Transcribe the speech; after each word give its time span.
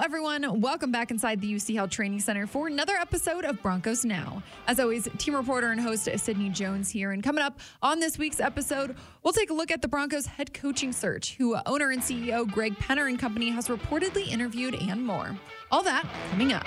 everyone. 0.00 0.60
Welcome 0.60 0.92
back 0.92 1.10
inside 1.10 1.40
the 1.40 1.52
UC 1.52 1.74
Health 1.74 1.90
Training 1.90 2.20
Center 2.20 2.46
for 2.46 2.68
another 2.68 2.94
episode 2.94 3.44
of 3.44 3.60
Broncos 3.62 4.04
Now. 4.04 4.42
As 4.66 4.78
always, 4.78 5.08
team 5.18 5.34
reporter 5.34 5.70
and 5.70 5.80
host 5.80 6.08
Sydney 6.16 6.50
Jones 6.50 6.88
here. 6.88 7.12
And 7.12 7.22
coming 7.22 7.42
up 7.42 7.58
on 7.82 7.98
this 7.98 8.16
week's 8.16 8.38
episode, 8.38 8.94
we'll 9.22 9.32
take 9.32 9.50
a 9.50 9.54
look 9.54 9.70
at 9.70 9.82
the 9.82 9.88
Broncos 9.88 10.26
head 10.26 10.54
coaching 10.54 10.92
search, 10.92 11.34
who 11.36 11.56
owner 11.66 11.90
and 11.90 12.00
CEO 12.00 12.48
Greg 12.48 12.76
Penner 12.76 13.08
and 13.08 13.18
company 13.18 13.50
has 13.50 13.68
reportedly 13.68 14.28
interviewed, 14.28 14.74
and 14.74 15.04
more. 15.04 15.36
All 15.72 15.82
that 15.82 16.04
coming 16.30 16.52
up. 16.52 16.66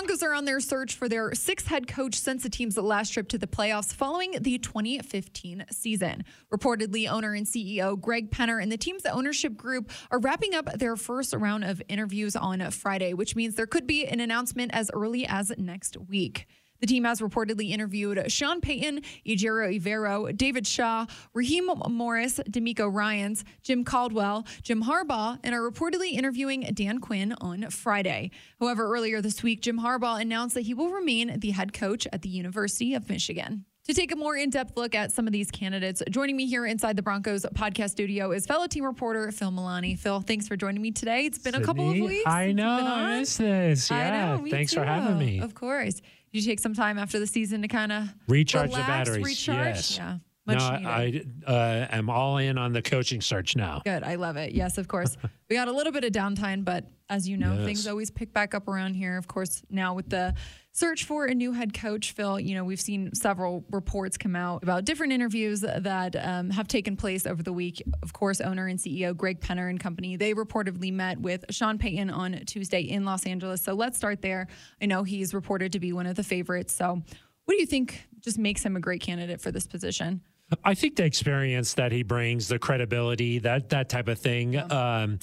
Broncos 0.00 0.22
are 0.22 0.32
on 0.32 0.46
their 0.46 0.60
search 0.60 0.94
for 0.94 1.10
their 1.10 1.34
sixth 1.34 1.66
head 1.66 1.86
coach 1.86 2.14
since 2.14 2.42
the 2.42 2.48
team's 2.48 2.78
last 2.78 3.10
trip 3.10 3.28
to 3.28 3.36
the 3.36 3.46
playoffs 3.46 3.92
following 3.92 4.34
the 4.40 4.56
2015 4.56 5.66
season. 5.70 6.24
Reportedly, 6.50 7.06
owner 7.06 7.34
and 7.34 7.46
CEO 7.46 8.00
Greg 8.00 8.30
Penner 8.30 8.62
and 8.62 8.72
the 8.72 8.78
team's 8.78 9.04
ownership 9.04 9.58
group 9.58 9.90
are 10.10 10.18
wrapping 10.18 10.54
up 10.54 10.72
their 10.78 10.96
first 10.96 11.34
round 11.34 11.64
of 11.64 11.82
interviews 11.86 12.34
on 12.34 12.62
Friday, 12.70 13.12
which 13.12 13.36
means 13.36 13.56
there 13.56 13.66
could 13.66 13.86
be 13.86 14.06
an 14.06 14.20
announcement 14.20 14.72
as 14.72 14.90
early 14.94 15.26
as 15.26 15.52
next 15.58 15.98
week. 15.98 16.46
The 16.80 16.86
team 16.86 17.04
has 17.04 17.20
reportedly 17.20 17.70
interviewed 17.70 18.30
Sean 18.32 18.60
Payton, 18.60 19.02
Ejiro 19.26 19.78
Evero, 19.78 20.34
David 20.36 20.66
Shaw, 20.66 21.06
Raheem 21.34 21.70
Morris, 21.88 22.38
DeMeco 22.48 22.92
Ryans, 22.92 23.44
Jim 23.62 23.84
Caldwell, 23.84 24.46
Jim 24.62 24.84
Harbaugh, 24.84 25.38
and 25.44 25.54
are 25.54 25.70
reportedly 25.70 26.12
interviewing 26.12 26.62
Dan 26.74 26.98
Quinn 26.98 27.34
on 27.40 27.68
Friday. 27.70 28.30
However, 28.58 28.86
earlier 28.92 29.20
this 29.20 29.42
week, 29.42 29.60
Jim 29.60 29.80
Harbaugh 29.80 30.20
announced 30.20 30.54
that 30.54 30.62
he 30.62 30.74
will 30.74 30.90
remain 30.90 31.38
the 31.40 31.50
head 31.50 31.72
coach 31.72 32.06
at 32.12 32.22
the 32.22 32.28
University 32.28 32.94
of 32.94 33.08
Michigan. 33.08 33.66
To 33.90 33.94
take 33.94 34.12
a 34.12 34.16
more 34.16 34.36
in 34.36 34.50
depth 34.50 34.76
look 34.76 34.94
at 34.94 35.10
some 35.10 35.26
of 35.26 35.32
these 35.32 35.50
candidates, 35.50 36.00
joining 36.10 36.36
me 36.36 36.46
here 36.46 36.64
inside 36.64 36.94
the 36.94 37.02
Broncos 37.02 37.44
podcast 37.56 37.90
studio 37.90 38.30
is 38.30 38.46
fellow 38.46 38.68
team 38.68 38.84
reporter 38.84 39.32
Phil 39.32 39.50
Milani. 39.50 39.98
Phil, 39.98 40.20
thanks 40.20 40.46
for 40.46 40.54
joining 40.54 40.80
me 40.80 40.92
today. 40.92 41.26
It's 41.26 41.38
been 41.38 41.54
Sydney, 41.54 41.64
a 41.64 41.66
couple 41.66 41.90
of 41.90 41.96
weeks. 41.98 42.22
I 42.24 42.52
know. 42.52 42.68
I 42.68 43.18
miss 43.18 43.36
this. 43.38 43.90
Yeah. 43.90 44.36
Know, 44.36 44.46
thanks 44.48 44.72
too. 44.72 44.78
for 44.78 44.86
having 44.86 45.18
me. 45.18 45.40
Of 45.40 45.56
course. 45.56 45.94
Did 45.94 46.04
you 46.30 46.42
take 46.42 46.60
some 46.60 46.72
time 46.72 47.00
after 47.00 47.18
the 47.18 47.26
season 47.26 47.62
to 47.62 47.68
kind 47.68 47.90
of 47.90 48.04
recharge 48.28 48.68
relax, 48.68 48.86
the 48.86 48.92
batteries? 48.92 49.24
Recharge? 49.24 49.74
Yes. 49.74 49.96
Yeah. 49.96 50.18
no, 50.46 50.54
I 50.56 51.24
uh, 51.44 51.86
am 51.90 52.08
all 52.10 52.38
in 52.38 52.58
on 52.58 52.72
the 52.72 52.82
coaching 52.82 53.20
search 53.20 53.56
now. 53.56 53.82
Good. 53.84 54.04
I 54.04 54.14
love 54.14 54.36
it. 54.36 54.52
Yes, 54.52 54.78
of 54.78 54.86
course. 54.86 55.16
we 55.50 55.56
got 55.56 55.66
a 55.66 55.72
little 55.72 55.92
bit 55.92 56.04
of 56.04 56.12
downtime, 56.12 56.64
but 56.64 56.84
as 57.08 57.28
you 57.28 57.36
know, 57.36 57.54
Yes. 57.54 57.64
things 57.64 57.86
always 57.88 58.12
pick 58.12 58.32
back 58.32 58.54
up 58.54 58.68
around 58.68 58.94
here. 58.94 59.16
Of 59.16 59.26
course, 59.26 59.62
now 59.68 59.94
with 59.94 60.08
the 60.08 60.32
search 60.72 61.04
for 61.04 61.26
a 61.26 61.34
new 61.34 61.52
head 61.52 61.74
coach, 61.74 62.12
Phil, 62.12 62.38
you 62.38 62.54
know, 62.54 62.64
we've 62.64 62.80
seen 62.80 63.14
several 63.14 63.64
reports 63.70 64.16
come 64.16 64.36
out 64.36 64.62
about 64.62 64.84
different 64.84 65.12
interviews 65.12 65.60
that 65.60 66.16
um, 66.16 66.50
have 66.50 66.68
taken 66.68 66.96
place 66.96 67.26
over 67.26 67.42
the 67.42 67.52
week. 67.52 67.82
Of 68.02 68.12
course, 68.12 68.40
owner 68.40 68.66
and 68.66 68.78
CEO 68.78 69.16
Greg 69.16 69.40
Penner 69.40 69.68
and 69.68 69.80
company, 69.80 70.16
they 70.16 70.34
reportedly 70.34 70.92
met 70.92 71.18
with 71.18 71.44
Sean 71.50 71.78
Payton 71.78 72.10
on 72.10 72.44
Tuesday 72.46 72.82
in 72.82 73.04
Los 73.04 73.26
Angeles. 73.26 73.62
So 73.62 73.74
let's 73.74 73.96
start 73.96 74.22
there. 74.22 74.46
I 74.80 74.86
know 74.86 75.02
he's 75.02 75.34
reported 75.34 75.72
to 75.72 75.80
be 75.80 75.92
one 75.92 76.06
of 76.06 76.16
the 76.16 76.24
favorites. 76.24 76.74
So 76.74 77.02
what 77.44 77.54
do 77.54 77.60
you 77.60 77.66
think 77.66 78.06
just 78.20 78.38
makes 78.38 78.62
him 78.62 78.76
a 78.76 78.80
great 78.80 79.00
candidate 79.00 79.40
for 79.40 79.50
this 79.50 79.66
position? 79.66 80.20
I 80.64 80.74
think 80.74 80.96
the 80.96 81.04
experience 81.04 81.74
that 81.74 81.92
he 81.92 82.02
brings, 82.02 82.48
the 82.48 82.58
credibility, 82.58 83.38
that 83.40 83.68
that 83.70 83.88
type 83.88 84.08
of 84.08 84.18
thing, 84.18 84.58
um, 84.72 85.18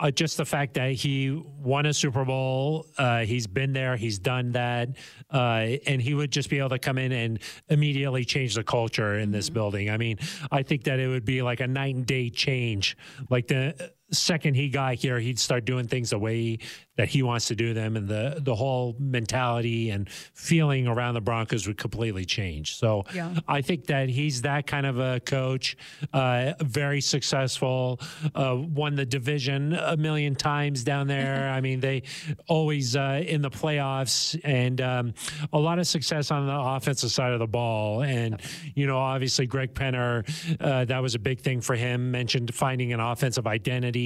uh, 0.00 0.10
just 0.10 0.36
the 0.36 0.44
fact 0.44 0.74
that 0.74 0.92
he 0.92 1.30
won 1.30 1.86
a 1.86 1.94
Super 1.94 2.24
Bowl, 2.24 2.86
uh, 2.98 3.20
he's 3.20 3.46
been 3.46 3.72
there, 3.72 3.96
he's 3.96 4.18
done 4.18 4.52
that, 4.52 4.88
uh, 5.32 5.76
and 5.86 6.02
he 6.02 6.14
would 6.14 6.32
just 6.32 6.50
be 6.50 6.58
able 6.58 6.70
to 6.70 6.78
come 6.78 6.98
in 6.98 7.12
and 7.12 7.38
immediately 7.68 8.24
change 8.24 8.54
the 8.54 8.64
culture 8.64 9.18
in 9.18 9.30
this 9.30 9.48
building. 9.50 9.88
I 9.88 9.96
mean, 9.96 10.18
I 10.50 10.62
think 10.62 10.84
that 10.84 10.98
it 10.98 11.06
would 11.06 11.24
be 11.24 11.42
like 11.42 11.60
a 11.60 11.66
night 11.66 11.94
and 11.94 12.04
day 12.04 12.28
change. 12.30 12.96
Like 13.30 13.46
the 13.46 13.92
second 14.12 14.54
he 14.54 14.68
got 14.68 14.94
here, 14.94 15.18
he'd 15.18 15.38
start 15.38 15.64
doing 15.64 15.88
things 15.88 16.10
the 16.10 16.18
way 16.18 16.58
that 16.96 17.08
he 17.08 17.22
wants 17.22 17.46
to 17.46 17.56
do 17.56 17.72
them, 17.72 17.96
and 17.96 18.06
the 18.06 18.38
the 18.40 18.54
whole 18.54 18.94
mentality 18.98 19.90
and 19.90 20.10
feeling 20.10 20.86
around 20.86 21.14
the 21.14 21.20
Broncos 21.20 21.66
would 21.66 21.78
completely 21.78 22.24
change. 22.24 22.76
So 22.76 23.04
Yeah. 23.14 23.34
I 23.48 23.62
think 23.62 23.86
that 23.86 24.08
he's 24.10 24.42
that 24.42 24.66
kind 24.66 24.84
of 24.84 24.98
a 24.98 25.20
coach, 25.20 25.76
uh, 26.12 26.52
very 26.60 27.00
successful, 27.00 27.98
uh, 28.34 28.56
won 28.58 28.94
the 28.94 29.06
division 29.06 29.72
a 29.72 29.96
million 29.96 30.34
times 30.34 30.84
down 30.84 31.06
there. 31.06 31.50
I 31.56 31.60
mean, 31.62 31.80
they 31.80 32.02
always 32.46 32.94
uh, 32.94 33.22
in 33.26 33.40
the 33.40 33.50
playoffs 33.50 34.38
and 34.44 34.80
um, 34.80 35.14
a 35.52 35.58
lot 35.58 35.78
of 35.78 35.86
success 35.86 36.30
on 36.30 36.46
the 36.46 36.60
offensive 36.60 37.10
side 37.10 37.32
of 37.32 37.38
the 37.38 37.46
ball. 37.46 38.02
And, 38.02 38.40
you 38.74 38.86
know, 38.86 38.98
obviously 38.98 39.46
Greg 39.46 39.72
Penner, 39.74 40.28
uh, 40.60 40.84
that 40.84 41.00
was 41.00 41.14
a 41.14 41.18
big 41.18 41.40
thing 41.40 41.62
for 41.62 41.74
him, 41.74 42.10
mentioned 42.10 42.54
finding 42.54 42.92
an 42.92 43.00
offensive 43.00 43.46
identity. 43.46 44.01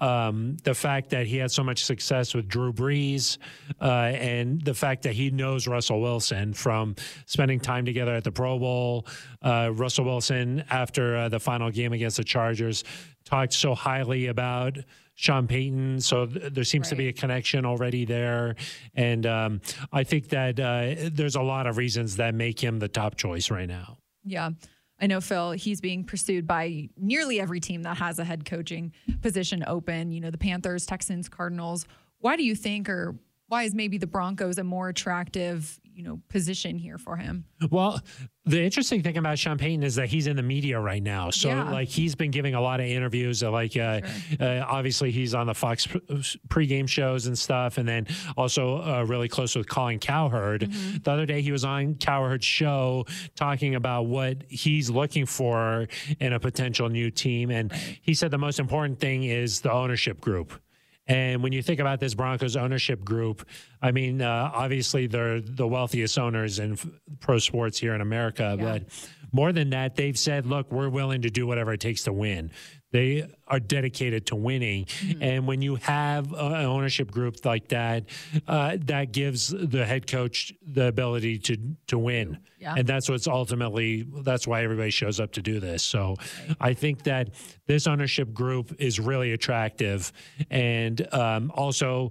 Um, 0.00 0.56
the 0.64 0.74
fact 0.74 1.10
that 1.10 1.26
he 1.26 1.36
had 1.36 1.50
so 1.50 1.62
much 1.62 1.84
success 1.84 2.34
with 2.34 2.48
Drew 2.48 2.72
Brees 2.72 3.38
uh, 3.80 3.84
and 3.84 4.60
the 4.62 4.74
fact 4.74 5.02
that 5.02 5.12
he 5.12 5.30
knows 5.30 5.66
Russell 5.66 6.00
Wilson 6.00 6.54
from 6.54 6.94
spending 7.26 7.60
time 7.60 7.84
together 7.84 8.14
at 8.14 8.24
the 8.24 8.32
Pro 8.32 8.58
Bowl. 8.58 9.06
Uh, 9.42 9.70
Russell 9.72 10.04
Wilson, 10.04 10.64
after 10.70 11.16
uh, 11.16 11.28
the 11.28 11.40
final 11.40 11.70
game 11.70 11.92
against 11.92 12.16
the 12.16 12.24
Chargers, 12.24 12.84
talked 13.24 13.52
so 13.52 13.74
highly 13.74 14.26
about 14.26 14.78
Sean 15.14 15.46
Payton. 15.46 16.00
So 16.00 16.26
th- 16.26 16.52
there 16.52 16.64
seems 16.64 16.88
to 16.88 16.96
be 16.96 17.08
a 17.08 17.12
connection 17.12 17.66
already 17.66 18.04
there. 18.06 18.56
And 18.94 19.26
um, 19.26 19.60
I 19.92 20.04
think 20.04 20.30
that 20.30 20.58
uh, 20.58 21.10
there's 21.12 21.36
a 21.36 21.42
lot 21.42 21.66
of 21.66 21.76
reasons 21.76 22.16
that 22.16 22.34
make 22.34 22.58
him 22.58 22.78
the 22.78 22.88
top 22.88 23.16
choice 23.16 23.50
right 23.50 23.68
now. 23.68 23.98
Yeah. 24.24 24.50
I 25.00 25.06
know 25.06 25.20
Phil, 25.20 25.52
he's 25.52 25.80
being 25.80 26.04
pursued 26.04 26.46
by 26.46 26.88
nearly 26.96 27.40
every 27.40 27.60
team 27.60 27.82
that 27.84 27.96
has 27.96 28.18
a 28.18 28.24
head 28.24 28.44
coaching 28.44 28.92
position 29.22 29.64
open. 29.66 30.12
You 30.12 30.20
know, 30.20 30.30
the 30.30 30.38
Panthers, 30.38 30.86
Texans, 30.86 31.28
Cardinals. 31.28 31.86
Why 32.18 32.36
do 32.36 32.44
you 32.44 32.54
think, 32.54 32.88
or 32.88 33.16
why 33.48 33.62
is 33.64 33.74
maybe 33.74 33.98
the 33.98 34.06
Broncos 34.06 34.58
a 34.58 34.64
more 34.64 34.88
attractive, 34.88 35.80
you 36.00 36.06
know, 36.06 36.18
position 36.30 36.78
here 36.78 36.96
for 36.96 37.16
him? 37.16 37.44
Well, 37.70 38.00
the 38.46 38.62
interesting 38.62 39.02
thing 39.02 39.18
about 39.18 39.38
Sean 39.38 39.58
Payton 39.58 39.82
is 39.82 39.96
that 39.96 40.08
he's 40.08 40.26
in 40.26 40.34
the 40.34 40.42
media 40.42 40.80
right 40.80 41.02
now. 41.02 41.28
So, 41.28 41.48
Yeah. 41.50 41.70
like, 41.70 41.88
he's 41.88 42.14
been 42.14 42.30
giving 42.30 42.54
a 42.54 42.60
lot 42.60 42.80
of 42.80 42.86
interviews. 42.86 43.42
uh, 43.42 43.50
Like, 43.50 43.76
uh, 43.76 44.00
uh, 44.40 44.64
obviously, 44.66 45.10
he's 45.10 45.34
on 45.34 45.46
the 45.46 45.52
Fox 45.52 45.86
pregame 46.48 46.88
shows 46.88 47.26
and 47.26 47.38
stuff. 47.38 47.76
And 47.76 47.86
then 47.86 48.06
also 48.34 48.78
uh, 48.82 49.04
really 49.06 49.28
close 49.28 49.54
with 49.54 49.68
Colin 49.68 49.98
Cowherd. 49.98 50.62
Mm-hmm. 50.62 51.02
The 51.02 51.10
other 51.10 51.26
day, 51.26 51.42
he 51.42 51.52
was 51.52 51.66
on 51.66 51.96
Cowherd's 51.96 52.46
show 52.46 53.04
talking 53.34 53.74
about 53.74 54.06
what 54.06 54.42
he's 54.48 54.88
looking 54.88 55.26
for 55.26 55.86
in 56.18 56.32
a 56.32 56.40
potential 56.40 56.88
new 56.88 57.10
team. 57.10 57.50
And 57.50 57.70
he 58.00 58.14
said 58.14 58.30
the 58.30 58.38
most 58.38 58.58
important 58.58 59.00
thing 59.00 59.24
is 59.24 59.60
the 59.60 59.70
ownership 59.70 60.18
group. 60.18 60.58
And 61.10 61.42
when 61.42 61.50
you 61.50 61.60
think 61.60 61.80
about 61.80 61.98
this 61.98 62.14
Broncos 62.14 62.54
ownership 62.54 63.04
group, 63.04 63.44
I 63.82 63.90
mean, 63.90 64.22
uh, 64.22 64.50
obviously 64.54 65.08
they're 65.08 65.40
the 65.40 65.66
wealthiest 65.66 66.16
owners 66.16 66.60
in 66.60 66.74
f- 66.74 66.86
pro 67.18 67.38
sports 67.38 67.80
here 67.80 67.94
in 67.96 68.00
America. 68.00 68.56
Yeah. 68.56 68.64
But 68.64 68.82
more 69.32 69.52
than 69.52 69.70
that, 69.70 69.96
they've 69.96 70.18
said, 70.18 70.46
look, 70.46 70.70
we're 70.72 70.88
willing 70.88 71.22
to 71.22 71.30
do 71.30 71.46
whatever 71.46 71.72
it 71.72 71.80
takes 71.80 72.04
to 72.04 72.12
win. 72.12 72.50
They 72.92 73.30
are 73.46 73.60
dedicated 73.60 74.26
to 74.26 74.36
winning. 74.36 74.86
Mm-hmm. 74.86 75.22
And 75.22 75.46
when 75.46 75.62
you 75.62 75.76
have 75.76 76.32
an 76.32 76.64
ownership 76.64 77.10
group 77.10 77.44
like 77.44 77.68
that, 77.68 78.06
uh, 78.48 78.78
that 78.86 79.12
gives 79.12 79.50
the 79.50 79.86
head 79.86 80.08
coach 80.08 80.52
the 80.66 80.88
ability 80.88 81.38
to 81.38 81.56
to 81.86 81.98
win. 81.98 82.38
Yeah. 82.58 82.74
And 82.76 82.86
that's 82.86 83.08
what's 83.08 83.28
ultimately 83.28 84.06
that's 84.22 84.46
why 84.46 84.64
everybody 84.64 84.90
shows 84.90 85.20
up 85.20 85.32
to 85.32 85.42
do 85.42 85.60
this. 85.60 85.84
So 85.84 86.16
I 86.60 86.74
think 86.74 87.04
that 87.04 87.30
this 87.66 87.86
ownership 87.86 88.34
group 88.34 88.74
is 88.80 88.98
really 88.98 89.32
attractive, 89.32 90.12
and 90.50 91.06
um, 91.14 91.52
also 91.54 92.10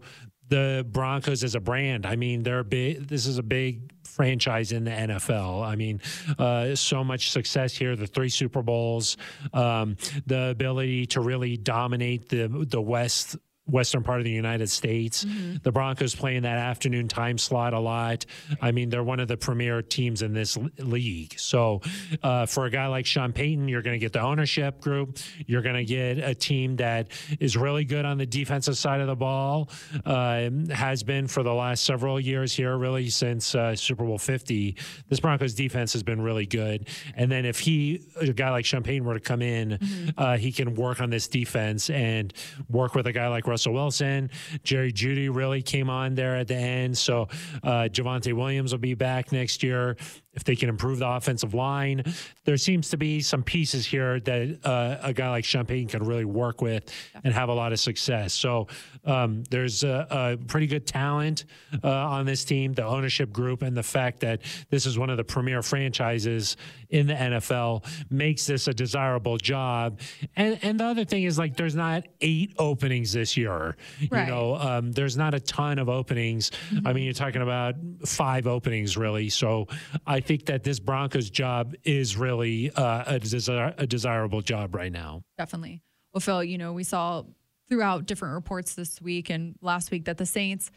the 0.50 0.86
Broncos 0.90 1.44
as 1.44 1.56
a 1.56 1.60
brand. 1.60 2.06
I 2.06 2.16
mean, 2.16 2.44
they're 2.44 2.64
big. 2.64 3.08
This 3.08 3.26
is 3.26 3.38
a 3.38 3.44
big 3.44 3.92
franchise 4.04 4.72
in 4.72 4.84
the 4.84 4.92
NFL. 4.92 5.66
I 5.66 5.76
mean, 5.76 6.02
uh, 6.38 6.76
so 6.76 7.04
much 7.04 7.32
success 7.32 7.74
here. 7.74 7.96
The 7.96 8.08
three 8.08 8.30
Super 8.30 8.62
Bowls, 8.62 9.16
um, 9.54 9.96
the 10.26 10.50
ability 10.50 11.06
to 11.08 11.22
really 11.22 11.56
dominate 11.56 12.30
the 12.30 12.48
the 12.48 12.82
West 12.82 13.38
western 13.70 14.04
part 14.04 14.20
of 14.20 14.26
the 14.26 14.32
United 14.32 14.70
States. 14.70 15.26
The 15.64 15.72
Broncos 15.72 16.16
play 16.16 16.36
in 16.36 16.44
that 16.44 16.58
afternoon 16.58 17.08
time 17.08 17.38
slot 17.38 17.74
a 17.74 17.80
lot. 17.80 18.26
I 18.62 18.72
mean, 18.72 18.90
they're 18.90 19.04
one 19.04 19.20
of 19.20 19.28
the 19.28 19.38
premier 19.38 19.82
teams 19.82 20.22
in 20.22 20.34
this 20.34 20.58
league. 20.78 21.40
So, 21.40 21.82
uh, 22.24 22.46
for 22.46 22.66
a 22.66 22.70
guy 22.70 22.88
like 22.88 23.06
Sean 23.06 23.34
Payton, 23.34 23.68
you're 23.68 23.82
going 23.82 23.94
to 23.96 24.00
get 24.00 24.14
the 24.14 24.22
ownership 24.22 24.82
group. 24.82 25.18
You're 25.46 25.62
going 25.62 25.76
to 25.76 25.86
get 25.86 26.18
a 26.18 26.34
team 26.34 26.78
that 26.78 27.10
is 27.40 27.58
really 27.58 27.86
good 27.86 28.06
on 28.06 28.18
the 28.18 28.26
defensive 28.26 28.78
side 28.78 29.02
of 29.02 29.08
the 29.08 29.16
ball. 29.16 29.70
Uh, 30.06 30.50
has 30.72 31.04
been 31.04 31.28
for 31.28 31.44
the 31.44 31.54
last 31.54 31.84
several 31.84 32.20
years 32.20 32.54
here, 32.54 32.78
really 32.78 33.10
since 33.10 33.56
uh, 33.56 33.76
Super 33.76 34.06
Bowl 34.06 34.18
50. 34.18 34.76
This 35.08 35.20
Broncos 35.20 35.54
defense 35.54 35.94
has 35.94 36.04
been 36.04 36.22
really 36.22 36.46
good. 36.46 36.88
And 37.16 37.32
then 37.32 37.46
if 37.46 37.60
he, 37.60 38.02
a 38.20 38.28
guy 38.34 38.50
like 38.52 38.66
Sean 38.66 38.84
Payton, 38.84 39.06
were 39.06 39.16
to 39.16 39.20
come 39.20 39.42
in, 39.42 40.14
uh, 40.18 40.38
he 40.38 40.52
can 40.52 40.76
work 40.76 41.02
on 41.02 41.10
this 41.10 41.28
defense 41.28 41.90
and 41.90 42.34
work 42.70 42.96
with 42.96 43.08
a 43.08 43.12
guy 43.12 43.28
like 43.28 43.48
Russell 43.48 43.59
Wilson. 43.68 44.30
Jerry 44.64 44.92
Jeudy 44.92 45.34
really 45.34 45.62
came 45.62 45.90
on 45.90 46.16
there 46.16 46.36
at 46.36 46.48
the 46.48 46.56
end. 46.56 46.98
So 46.98 47.28
uh, 47.64 47.90
Javonte 47.92 48.34
Williams 48.34 48.72
will 48.72 48.80
be 48.80 48.94
back 48.94 49.32
next 49.32 49.64
year. 49.64 49.98
If 50.40 50.46
they 50.46 50.56
can 50.56 50.70
improve 50.70 51.00
the 51.00 51.10
offensive 51.10 51.54
line. 51.54 52.02
There 52.46 52.56
seems 52.56 52.90
to 52.92 52.98
be 52.98 53.20
some 53.20 53.44
pieces 53.44 53.86
here 53.86 54.22
that 54.22 54.60
uh, 54.64 54.96
a 55.04 55.12
guy 55.12 55.30
like 55.30 55.44
Sean 55.44 55.66
Payton 55.66 55.90
can 55.90 56.08
really 56.08 56.24
work 56.24 56.62
with 56.62 56.90
and 57.26 57.34
have 57.34 57.50
a 57.50 57.54
lot 57.54 57.74
of 57.74 57.80
success. 57.82 58.34
So 58.34 58.68
um, 59.04 59.44
there's 59.50 59.84
a, 59.84 60.08
a, 60.10 60.38
pretty 60.48 60.68
good 60.68 60.88
talent 60.88 61.44
uh, 61.84 61.90
on 61.90 62.26
this 62.26 62.46
team, 62.46 62.72
the 62.72 62.86
ownership 62.86 63.34
group, 63.34 63.64
and 63.64 63.76
the 63.76 63.84
fact 63.84 64.22
that 64.22 64.44
this 64.70 64.86
is 64.86 64.98
one 64.98 65.10
of 65.10 65.18
the 65.18 65.26
premier 65.26 65.62
franchises 65.62 66.56
in 66.90 67.08
the 67.08 67.14
NFL 67.14 67.86
makes 68.10 68.46
this 68.46 68.70
a 68.70 68.74
desirable 68.74 69.38
job. 69.38 70.00
And 70.38 70.58
and 70.62 70.80
the 70.80 70.86
other 70.86 71.04
thing 71.04 71.24
is 71.24 71.38
like 71.38 71.58
there's 71.58 71.76
not 71.76 72.06
eight 72.22 72.54
openings 72.58 73.12
this 73.12 73.36
year. 73.36 73.76
Right. 74.10 74.26
You 74.26 74.32
know, 74.32 74.56
um, 74.56 74.94
there's 74.94 75.18
not 75.18 75.34
a 75.34 75.40
ton 75.42 75.80
of 75.80 75.90
openings. 75.90 76.52
Mm-hmm. 76.72 76.88
I 76.88 76.94
mean, 76.94 77.04
you're 77.04 77.14
talking 77.14 77.42
about 77.42 77.76
five 78.06 78.48
openings 78.48 78.96
really. 78.96 79.30
So 79.30 79.68
I 80.08 80.22
think 80.30 80.46
that 80.46 80.64
this 80.64 80.80
Broncos 80.80 81.32
job 81.32 81.74
is 81.84 82.16
really 82.16 82.70
uh, 82.76 83.04
a, 83.08 83.20
desir- 83.20 83.74
a 83.80 83.88
desirable 83.88 84.42
job 84.42 84.76
right 84.76 84.92
now. 84.92 85.24
Definitely. 85.40 85.82
Well, 86.14 86.22
Phil, 86.22 86.44
you 86.44 86.60
know, 86.60 86.72
we 86.72 86.84
saw 86.84 87.24
throughout 87.68 88.06
different 88.06 88.36
reports 88.36 88.76
this 88.76 89.02
week 89.02 89.32
and 89.32 89.56
last 89.64 89.90
week 89.90 90.06
that 90.06 90.20
the 90.20 90.28
Saints 90.28 90.70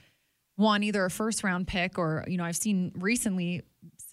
won 0.56 0.82
either 0.82 1.04
a 1.04 1.10
first 1.10 1.44
round 1.44 1.66
pick 1.66 1.98
or, 1.98 2.24
you 2.26 2.38
know, 2.38 2.44
I've 2.44 2.56
seen 2.56 2.92
recently 2.94 3.60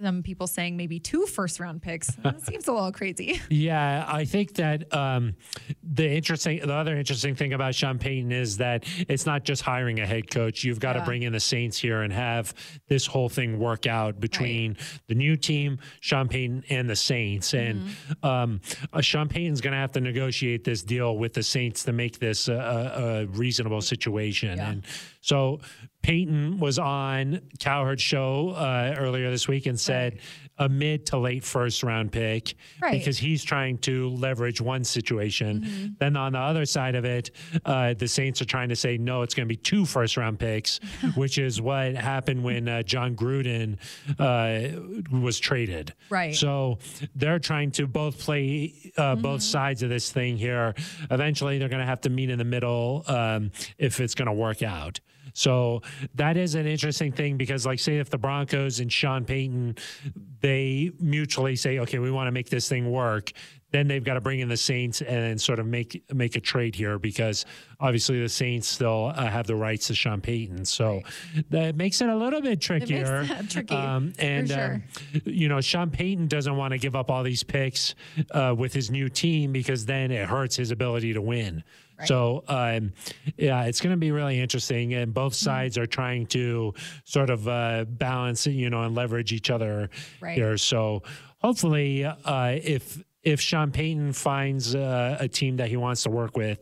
some 0.02 0.24
people 0.24 0.48
saying 0.48 0.78
maybe 0.78 1.00
two 1.00 1.26
first 1.26 1.60
round 1.60 1.82
picks. 1.82 2.08
That 2.16 2.42
seems 2.46 2.68
a 2.68 2.74
little 2.74 2.92
crazy. 2.92 3.42
Yeah, 3.50 4.06
I 4.08 4.26
think 4.26 4.56
that 4.56 4.94
um, 4.94 5.36
the 5.84 6.10
interesting, 6.10 6.60
the 6.60 6.74
other 6.74 6.98
interesting 6.98 7.36
thing 7.36 7.54
about 7.54 7.76
Sean 7.76 8.00
Payton 8.00 8.32
is 8.32 8.58
that 8.58 8.86
it's 9.08 9.26
not 9.26 9.44
just 9.44 9.62
hiring 9.62 10.00
a 10.00 10.06
head 10.06 10.30
coach. 10.30 10.64
You've 10.64 10.80
got 10.80 10.96
yeah. 10.96 11.02
to 11.02 11.06
bring 11.06 11.24
in 11.24 11.34
the 11.34 11.40
Saints 11.40 11.78
here 11.78 12.02
and 12.02 12.14
have 12.14 12.54
this 12.88 13.06
whole 13.06 13.30
thing 13.30 13.60
work 13.60 13.88
out 13.88 14.20
between 14.20 14.74
right. 14.74 15.02
the 15.08 15.16
new 15.16 15.36
team, 15.36 15.80
Sean 16.00 16.28
Payton, 16.28 16.64
and 16.70 16.90
the 16.90 16.96
Saints. 16.96 17.54
And 17.54 17.82
mm-hmm. 17.82 18.26
um, 18.26 18.62
uh, 18.94 19.02
Sean 19.02 19.28
Payton's 19.28 19.62
going 19.62 19.74
to 19.74 19.80
have 19.80 19.92
to 19.94 20.02
negotiate 20.02 20.64
this 20.64 20.82
deal 20.82 21.18
with 21.18 21.34
the 21.34 21.44
Saints 21.44 21.84
to 21.84 21.92
make 21.92 22.20
this 22.20 22.48
a, 22.48 22.54
a 22.54 23.38
reasonable 23.38 23.82
situation. 23.82 24.58
Yeah. 24.58 24.70
And 24.70 24.86
so 25.22 25.60
Payton 26.02 26.60
was 26.60 26.80
on 26.80 27.42
Cowherd's 27.60 28.02
show 28.02 28.50
uh, 28.52 28.96
earlier 28.98 29.30
this 29.30 29.48
week 29.48 29.66
and 29.66 29.80
said 29.80 30.14
right. 30.14 30.22
a 30.66 30.70
mid 30.70 31.06
to 31.08 31.18
late 31.18 31.44
first 31.44 31.84
round 31.84 32.12
pick 32.12 32.56
right. 32.82 32.94
because 32.94 33.18
he's 33.18 33.44
trying 33.44 33.78
to 33.80 34.10
leverage 34.10 34.62
one 34.62 34.84
situation. 34.84 35.62
Mm-hmm. 35.62 35.88
Then 36.00 36.16
on 36.16 36.34
the 36.34 36.40
other 36.40 36.66
side 36.66 36.96
of 36.96 37.04
it, 37.04 37.32
uh, 37.66 37.96
the 37.96 38.08
Saints 38.08 38.42
are 38.42 38.46
trying 38.46 38.70
to 38.70 38.76
say 38.76 38.98
no, 38.98 39.24
it's 39.24 39.34
going 39.34 39.48
to 39.48 39.52
be 39.54 39.58
two 39.58 39.86
first 39.86 40.16
round 40.16 40.40
picks, 40.40 40.80
which 41.16 41.38
is 41.38 41.62
what 41.62 41.96
happened 41.96 42.44
when 42.44 42.68
uh, 42.68 42.82
Jon 42.84 43.16
Gruden 43.16 43.78
uh, 44.18 45.16
was 45.20 45.38
traded. 45.38 45.94
Right. 46.10 46.34
So 46.34 46.80
they're 47.14 47.40
trying 47.40 47.72
to 47.72 47.88
both 47.88 48.20
play 48.20 48.74
uh, 48.98 49.14
mm-hmm. 49.14 49.22
both 49.22 49.42
sides 49.42 49.84
of 49.84 49.90
this 49.90 50.12
thing 50.12 50.38
here. 50.38 50.76
Eventually, 51.12 51.58
they're 51.58 51.70
going 51.70 51.82
to 51.82 51.86
have 51.86 52.02
to 52.02 52.10
meet 52.10 52.30
in 52.30 52.38
the 52.38 52.46
middle 52.46 53.04
um, 53.08 53.52
if 53.78 54.00
it's 54.00 54.16
going 54.16 54.28
to 54.28 54.34
work 54.34 54.64
out. 54.64 55.02
So 55.34 55.82
that 56.16 56.38
is 56.38 56.56
an 56.56 56.68
interesting 56.68 57.12
thing 57.12 57.38
because, 57.38 57.66
like, 57.66 57.80
say 57.80 57.98
if 57.98 58.10
the 58.10 58.18
Broncos 58.18 58.80
and 58.80 58.92
Sean 58.92 59.26
Payton 59.26 59.76
they 60.42 60.92
mutually 61.00 61.56
say, 61.56 61.80
okay, 61.80 62.00
we 62.00 62.12
want 62.12 62.28
to 62.28 62.32
make 62.32 62.50
this 62.50 62.70
thing 62.70 62.90
work, 62.90 63.34
then 63.72 63.88
they've 63.88 64.04
got 64.04 64.16
to 64.16 64.22
bring 64.22 64.40
in 64.40 64.50
the 64.50 64.58
Saints 64.58 65.02
and 65.02 65.40
sort 65.40 65.60
of 65.60 65.68
make 65.68 66.04
make 66.12 66.36
a 66.36 66.40
trade 66.40 66.76
here 66.76 66.98
because 66.98 67.46
obviously 67.80 68.20
the 68.20 68.30
Saints 68.30 68.68
still 68.68 69.12
uh, 69.16 69.28
have 69.28 69.46
the 69.46 69.56
rights 69.56 69.88
to 69.88 69.96
Sean 69.96 70.22
Payton, 70.22 70.66
so 70.66 71.02
that 71.50 71.76
makes 71.76 72.02
it 72.02 72.10
a 72.10 72.16
little 72.16 72.42
bit 72.42 72.62
trickier. 72.62 73.28
tricky, 73.50 73.76
um, 73.76 74.14
and 74.18 74.50
sure. 74.50 74.84
uh, 75.16 75.20
you 75.26 75.48
know, 75.48 75.62
Sean 75.62 75.92
Payton 75.92 76.28
doesn't 76.28 76.56
want 76.56 76.72
to 76.72 76.80
give 76.80 76.96
up 76.96 77.12
all 77.12 77.22
these 77.22 77.44
picks 77.44 77.94
uh, 78.32 78.56
with 78.58 78.74
his 78.74 78.90
new 78.90 79.08
team 79.08 79.52
because 79.52 79.86
then 79.86 80.10
it 80.10 80.28
hurts 80.28 80.56
his 80.56 80.72
ability 80.72 81.14
to 81.14 81.22
win. 81.22 81.64
So, 82.08 82.44
um, 82.48 82.94
yeah, 83.38 83.64
it's 83.64 83.82
going 83.82 83.94
to 83.94 83.98
be 83.98 84.12
really 84.12 84.40
interesting. 84.40 84.94
And 84.94 85.14
both 85.14 85.34
mm-hmm. 85.34 85.46
sides 85.46 85.76
mm-hmm. 85.76 85.84
are 85.84 85.88
trying 85.88 86.26
to 86.28 86.74
sort 87.04 87.30
of 87.30 87.48
uh, 87.48 87.86
balance, 87.88 88.48
you 88.48 88.70
know, 88.70 88.84
and 88.84 88.96
leverage 88.96 89.34
each 89.34 89.50
other 89.50 89.90
right. 90.22 90.36
here. 90.36 90.58
So, 90.58 91.04
hopefully, 91.40 92.06
uh, 92.06 92.58
if 92.64 93.02
if 93.24 93.42
Sean 93.42 93.72
Payton 93.72 94.14
finds 94.14 94.76
uh, 94.76 95.18
a 95.20 95.28
team 95.28 95.58
that 95.58 95.70
he 95.70 95.78
wants 95.78 96.04
to 96.04 96.10
work 96.10 96.38
with, 96.38 96.60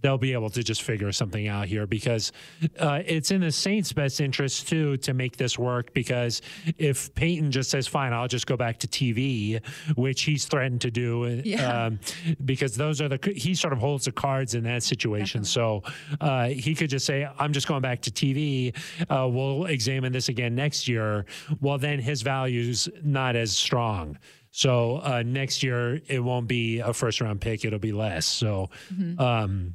they'll 0.00 0.18
be 0.18 0.32
able 0.32 0.50
to 0.50 0.62
just 0.62 0.82
figure 0.82 1.10
something 1.12 1.48
out 1.48 1.66
here 1.66 1.86
because 1.86 2.32
uh, 2.78 3.00
it's 3.04 3.30
in 3.30 3.40
the 3.40 3.52
Saints' 3.52 3.92
best 3.92 4.20
interest 4.20 4.68
too 4.68 4.96
to 4.98 5.14
make 5.14 5.36
this 5.36 5.58
work. 5.58 5.92
Because 5.92 6.42
if 6.78 7.14
Payton 7.14 7.50
just 7.50 7.70
says, 7.70 7.86
"Fine, 7.86 8.12
I'll 8.12 8.28
just 8.28 8.46
go 8.46 8.56
back 8.56 8.78
to 8.80 8.88
TV," 8.88 9.64
which 9.96 10.22
he's 10.22 10.46
threatened 10.46 10.80
to 10.82 10.90
do, 10.90 11.42
yeah. 11.44 11.86
um, 11.86 12.00
because 12.44 12.76
those 12.76 13.00
are 13.00 13.08
the 13.08 13.18
he 13.34 13.54
sort 13.54 13.72
of 13.72 13.78
holds 13.78 14.04
the 14.04 14.12
cards 14.12 14.54
in 14.54 14.64
that 14.64 14.82
situation. 14.82 15.42
Definitely. 15.42 15.90
So 15.90 16.16
uh, 16.20 16.48
he 16.48 16.74
could 16.74 16.90
just 16.90 17.06
say, 17.06 17.28
"I'm 17.38 17.52
just 17.52 17.66
going 17.66 17.82
back 17.82 18.02
to 18.02 18.10
TV. 18.10 18.76
Uh, 19.08 19.28
we'll 19.28 19.66
examine 19.66 20.12
this 20.12 20.28
again 20.28 20.54
next 20.54 20.88
year." 20.88 21.26
Well, 21.60 21.78
then 21.78 21.98
his 21.98 22.22
value's 22.22 22.88
not 23.02 23.36
as 23.36 23.56
strong. 23.56 24.18
So 24.50 24.96
uh, 25.02 25.22
next 25.24 25.62
year 25.62 26.00
it 26.06 26.20
won't 26.20 26.48
be 26.48 26.78
a 26.80 26.92
first 26.92 27.20
round 27.20 27.40
pick; 27.40 27.64
it'll 27.64 27.78
be 27.78 27.92
less. 27.92 28.26
So. 28.26 28.70
Mm-hmm. 28.92 29.20
Um, 29.20 29.74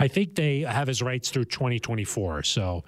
I 0.00 0.08
think 0.08 0.34
they 0.34 0.60
have 0.60 0.88
his 0.88 1.02
rights 1.02 1.30
through 1.30 1.44
2024. 1.44 2.42
So 2.42 2.84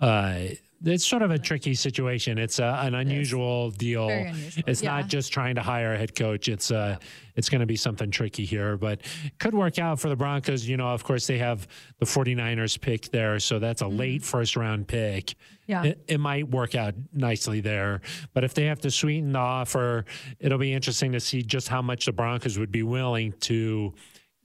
uh, 0.00 0.38
it's 0.84 1.06
sort 1.06 1.22
of 1.22 1.30
a 1.30 1.38
tricky 1.38 1.74
situation. 1.74 2.38
It's 2.38 2.58
uh, 2.58 2.78
an 2.82 2.94
unusual 2.94 3.68
it 3.68 3.78
deal. 3.78 4.08
Unusual. 4.08 4.64
It's 4.66 4.82
yeah. 4.82 4.90
not 4.96 5.08
just 5.08 5.32
trying 5.32 5.56
to 5.56 5.62
hire 5.62 5.94
a 5.94 5.98
head 5.98 6.14
coach. 6.14 6.48
It's 6.48 6.70
uh, 6.70 6.98
it's 7.34 7.48
going 7.48 7.60
to 7.60 7.66
be 7.66 7.76
something 7.76 8.10
tricky 8.10 8.44
here, 8.44 8.76
but 8.76 9.00
could 9.38 9.54
work 9.54 9.78
out 9.78 10.00
for 10.00 10.08
the 10.08 10.16
Broncos. 10.16 10.66
You 10.66 10.76
know, 10.76 10.88
of 10.88 11.04
course, 11.04 11.26
they 11.26 11.38
have 11.38 11.66
the 11.98 12.06
49ers 12.06 12.80
pick 12.80 13.10
there, 13.10 13.38
so 13.38 13.58
that's 13.58 13.82
a 13.82 13.84
mm-hmm. 13.84 13.96
late 13.96 14.22
first 14.22 14.56
round 14.56 14.88
pick. 14.88 15.34
Yeah. 15.66 15.84
It, 15.84 16.04
it, 16.08 16.18
might 16.18 16.48
work 16.48 16.74
out 16.74 16.94
nicely 17.12 17.60
there. 17.60 18.00
But 18.34 18.42
if 18.42 18.52
they 18.52 18.64
have 18.64 18.80
to 18.80 18.90
sweeten 18.90 19.32
the 19.32 19.38
offer, 19.38 20.04
it'll 20.40 20.58
be 20.58 20.72
interesting 20.72 21.12
to 21.12 21.20
see 21.20 21.42
just 21.42 21.68
how 21.68 21.80
much 21.80 22.06
the 22.06 22.12
Broncos 22.12 22.58
would 22.58 22.72
be 22.72 22.82
willing 22.82 23.32
to 23.42 23.94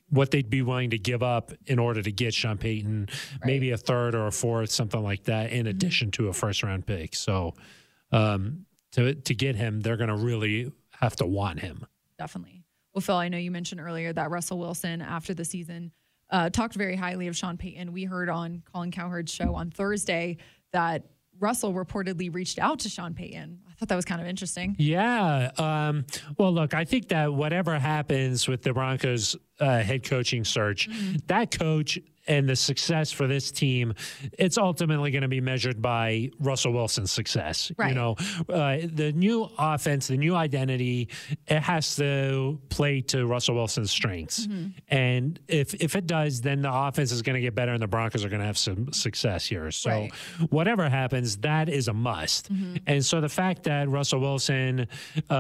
what 0.09 0.31
they'd 0.31 0.49
be 0.49 0.61
willing 0.61 0.91
to 0.91 0.97
give 0.97 1.21
up 1.21 1.51
in 1.65 1.79
order 1.79 2.01
to 2.01 2.11
get 2.11 2.33
Sean 2.33 2.57
Payton, 2.57 3.09
right. 3.09 3.41
maybe 3.45 3.71
a 3.71 3.77
third 3.77 4.15
or 4.15 4.27
a 4.27 4.31
fourth, 4.31 4.69
something 4.69 5.03
like 5.03 5.23
that, 5.25 5.51
in 5.51 5.59
mm-hmm. 5.59 5.67
addition 5.67 6.11
to 6.11 6.29
a 6.29 6.33
first 6.33 6.63
round 6.63 6.85
pick. 6.85 7.15
So 7.15 7.53
um, 8.11 8.65
to 8.93 9.15
to 9.15 9.35
get 9.35 9.55
him, 9.55 9.81
they're 9.81 9.97
going 9.97 10.09
to 10.09 10.15
really 10.15 10.71
have 10.91 11.15
to 11.17 11.25
want 11.25 11.59
him. 11.59 11.85
Definitely. 12.17 12.63
Well, 12.93 13.01
Phil, 13.01 13.15
I 13.15 13.29
know 13.29 13.37
you 13.37 13.51
mentioned 13.51 13.81
earlier 13.81 14.11
that 14.13 14.31
Russell 14.31 14.57
Wilson 14.57 15.01
after 15.01 15.33
the 15.33 15.45
season 15.45 15.91
uh, 16.29 16.49
talked 16.49 16.73
very 16.73 16.95
highly 16.95 17.27
of 17.27 17.37
Sean 17.37 17.57
Payton. 17.57 17.93
We 17.93 18.05
heard 18.05 18.29
on 18.29 18.63
Colin 18.71 18.91
Cowherd's 18.91 19.31
show 19.31 19.55
on 19.55 19.69
Thursday 19.71 20.37
that 20.71 21.03
Russell 21.39 21.73
reportedly 21.73 22.33
reached 22.33 22.59
out 22.59 22.79
to 22.79 22.89
Sean 22.89 23.13
Payton. 23.13 23.59
I 23.67 23.73
thought 23.75 23.89
that 23.89 23.95
was 23.95 24.05
kind 24.05 24.21
of 24.21 24.27
interesting. 24.27 24.75
Yeah. 24.79 25.51
Um, 25.57 26.05
well, 26.37 26.51
look, 26.51 26.73
I 26.73 26.83
think 26.85 27.09
that 27.09 27.33
whatever 27.33 27.77
happens 27.77 28.47
with 28.47 28.63
the 28.63 28.73
Broncos 28.73 29.35
uh, 29.59 29.79
head 29.79 30.03
coaching 30.03 30.43
search, 30.43 30.89
mm-hmm. 30.89 31.17
that 31.27 31.51
coach 31.51 31.99
and 32.27 32.47
the 32.47 32.55
success 32.55 33.11
for 33.11 33.27
this 33.27 33.51
team, 33.51 33.93
it's 34.33 34.57
ultimately 34.57 35.11
going 35.11 35.21
to 35.21 35.27
be 35.27 35.41
measured 35.41 35.81
by 35.81 36.29
Russell 36.39 36.73
Wilson's 36.73 37.11
success. 37.11 37.71
Right. 37.77 37.89
You 37.89 37.95
know, 37.95 38.15
uh, 38.49 38.77
the 38.83 39.13
new 39.15 39.49
offense, 39.57 40.07
the 40.07 40.17
new 40.17 40.35
identity, 40.35 41.09
it 41.47 41.61
has 41.61 41.95
to 41.97 42.59
play 42.69 43.01
to 43.01 43.25
Russell 43.25 43.55
Wilson's 43.55 43.91
strengths. 43.91 44.47
Mm-hmm. 44.47 44.67
And 44.89 45.39
if 45.47 45.73
if 45.75 45.95
it 45.95 46.07
does, 46.07 46.41
then 46.41 46.61
the 46.61 46.73
offense 46.73 47.11
is 47.11 47.21
going 47.21 47.35
to 47.35 47.41
get 47.41 47.55
better, 47.55 47.73
and 47.73 47.81
the 47.81 47.87
Broncos 47.87 48.23
are 48.23 48.29
going 48.29 48.41
to 48.41 48.45
have 48.45 48.57
some 48.57 48.91
success 48.91 49.45
here. 49.45 49.71
So 49.71 49.89
right. 49.89 50.13
whatever 50.49 50.89
happens, 50.89 51.37
that 51.37 51.69
is 51.69 51.87
a 51.87 51.93
must. 51.93 52.51
Mm-hmm. 52.51 52.75
And 52.87 53.05
so 53.05 53.21
the 53.21 53.29
fact 53.29 53.63
that 53.63 53.89
Russell 53.89 54.19
Wilson 54.19 54.87
uh, 55.29 55.33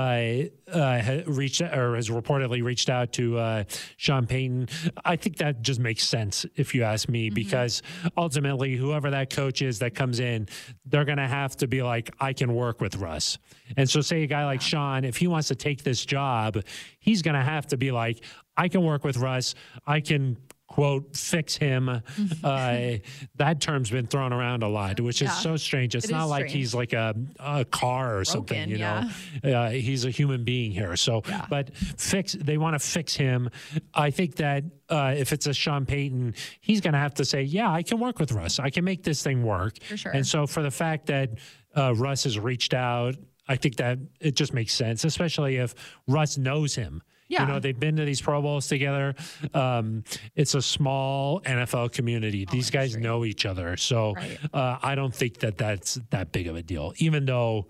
uh, 0.71 1.21
reached 1.25 1.61
or 1.61 1.95
has 1.95 2.09
reportedly 2.09 2.63
reached 2.63 2.89
out 2.89 3.13
to 3.13 3.37
uh, 3.37 3.63
Sean 3.97 4.27
Payton, 4.27 4.69
I 5.05 5.15
think 5.15 5.37
that 5.37 5.61
just 5.61 5.79
makes 5.79 6.07
sense 6.07 6.45
if 6.55 6.73
you 6.73 6.76
you 6.77 6.83
ask 6.83 7.09
me, 7.09 7.27
mm-hmm. 7.27 7.35
because 7.35 7.81
ultimately, 8.15 8.75
whoever 8.75 9.09
that 9.11 9.29
coach 9.29 9.61
is 9.61 9.79
that 9.79 9.95
comes 9.95 10.19
in, 10.19 10.47
they're 10.85 11.05
going 11.05 11.17
to 11.17 11.27
have 11.27 11.57
to 11.57 11.67
be 11.67 11.83
like, 11.83 12.09
I 12.19 12.33
can 12.33 12.53
work 12.53 12.79
with 12.79 12.95
Russ. 12.95 13.37
And 13.75 13.89
so, 13.89 14.01
say 14.01 14.23
a 14.23 14.27
guy 14.27 14.45
like 14.45 14.61
Sean, 14.61 15.03
if 15.03 15.17
he 15.17 15.27
wants 15.27 15.49
to 15.49 15.55
take 15.55 15.83
this 15.83 16.05
job, 16.05 16.63
he's 16.99 17.21
going 17.21 17.35
to 17.35 17.43
have 17.43 17.67
to 17.67 17.77
be 17.77 17.91
like, 17.91 18.23
I 18.55 18.67
can 18.69 18.83
work 18.83 19.03
with 19.03 19.17
Russ. 19.17 19.55
I 19.85 19.99
can 19.99 20.37
quote 20.67 21.15
fix 21.15 21.55
him 21.55 21.89
uh, 21.89 22.01
that 23.35 23.59
term's 23.59 23.89
been 23.89 24.05
thrown 24.05 24.33
around 24.33 24.63
a 24.63 24.67
lot 24.67 24.99
which 24.99 25.21
is 25.21 25.35
so 25.37 25.55
strange. 25.57 25.95
It's 25.95 26.09
it 26.09 26.11
not 26.11 26.25
like 26.25 26.47
he's 26.47 26.75
like 26.75 26.93
a, 26.93 27.15
a 27.39 27.65
car 27.65 28.07
or 28.07 28.23
Broken, 28.23 28.25
something 28.25 28.69
you 28.69 28.77
yeah. 28.77 29.09
know 29.43 29.53
uh, 29.53 29.69
he's 29.71 30.05
a 30.05 30.09
human 30.09 30.43
being 30.43 30.71
here. 30.71 30.95
So 30.95 31.23
yeah. 31.27 31.45
but 31.49 31.75
fix 31.75 32.33
they 32.33 32.57
want 32.57 32.73
to 32.75 32.79
fix 32.79 33.15
him. 33.15 33.49
I 33.93 34.11
think 34.11 34.35
that 34.35 34.63
uh, 34.89 35.15
if 35.17 35.33
it's 35.33 35.47
a 35.47 35.53
sean 35.53 35.85
payton 35.85 36.35
he's 36.59 36.81
going 36.81 36.93
to 36.93 36.99
have 36.99 37.13
to 37.15 37.25
say 37.25 37.41
yeah 37.41 37.71
i 37.71 37.83
can 37.83 37.99
work 37.99 38.19
with 38.19 38.31
russ. 38.31 38.59
I 38.59 38.69
can 38.69 38.83
make 38.83 39.03
this 39.03 39.23
thing 39.23 39.43
work. 39.43 39.81
For 39.83 39.97
sure. 39.97 40.11
And 40.11 40.25
so 40.25 40.47
for 40.47 40.61
the 40.61 40.71
fact 40.71 41.07
that 41.07 41.31
uh, 41.75 41.93
russ 41.95 42.23
has 42.23 42.37
reached 42.37 42.73
out 42.73 43.15
I 43.47 43.55
think 43.55 43.77
that 43.77 43.99
it 44.19 44.35
just 44.35 44.53
makes 44.53 44.73
sense, 44.73 45.03
especially 45.05 45.57
if 45.57 45.73
Russ 46.07 46.37
knows 46.37 46.75
him. 46.75 47.01
Yeah. 47.29 47.41
You 47.41 47.47
know, 47.53 47.59
they've 47.59 47.77
been 47.79 47.97
to 47.97 48.05
these 48.05 48.21
Pro 48.21 48.41
Bowls 48.41 48.67
together. 48.67 49.13
Um, 49.53 50.03
it's 50.35 50.55
a 50.55 50.61
small 50.61 51.41
NFL 51.41 51.91
community. 51.91 52.45
these 52.49 52.69
guys 52.69 52.95
know 52.95 53.25
each 53.25 53.45
other. 53.45 53.75
So 53.77 54.13
Right. 54.13 54.37
uh, 54.53 54.77
I 54.81 54.95
don't 54.95 55.13
think 55.13 55.39
that 55.39 55.57
that's 55.57 55.95
that 56.11 56.31
big 56.31 56.47
of 56.47 56.55
a 56.55 56.63
deal, 56.63 56.93
even 56.97 57.25
though 57.25 57.67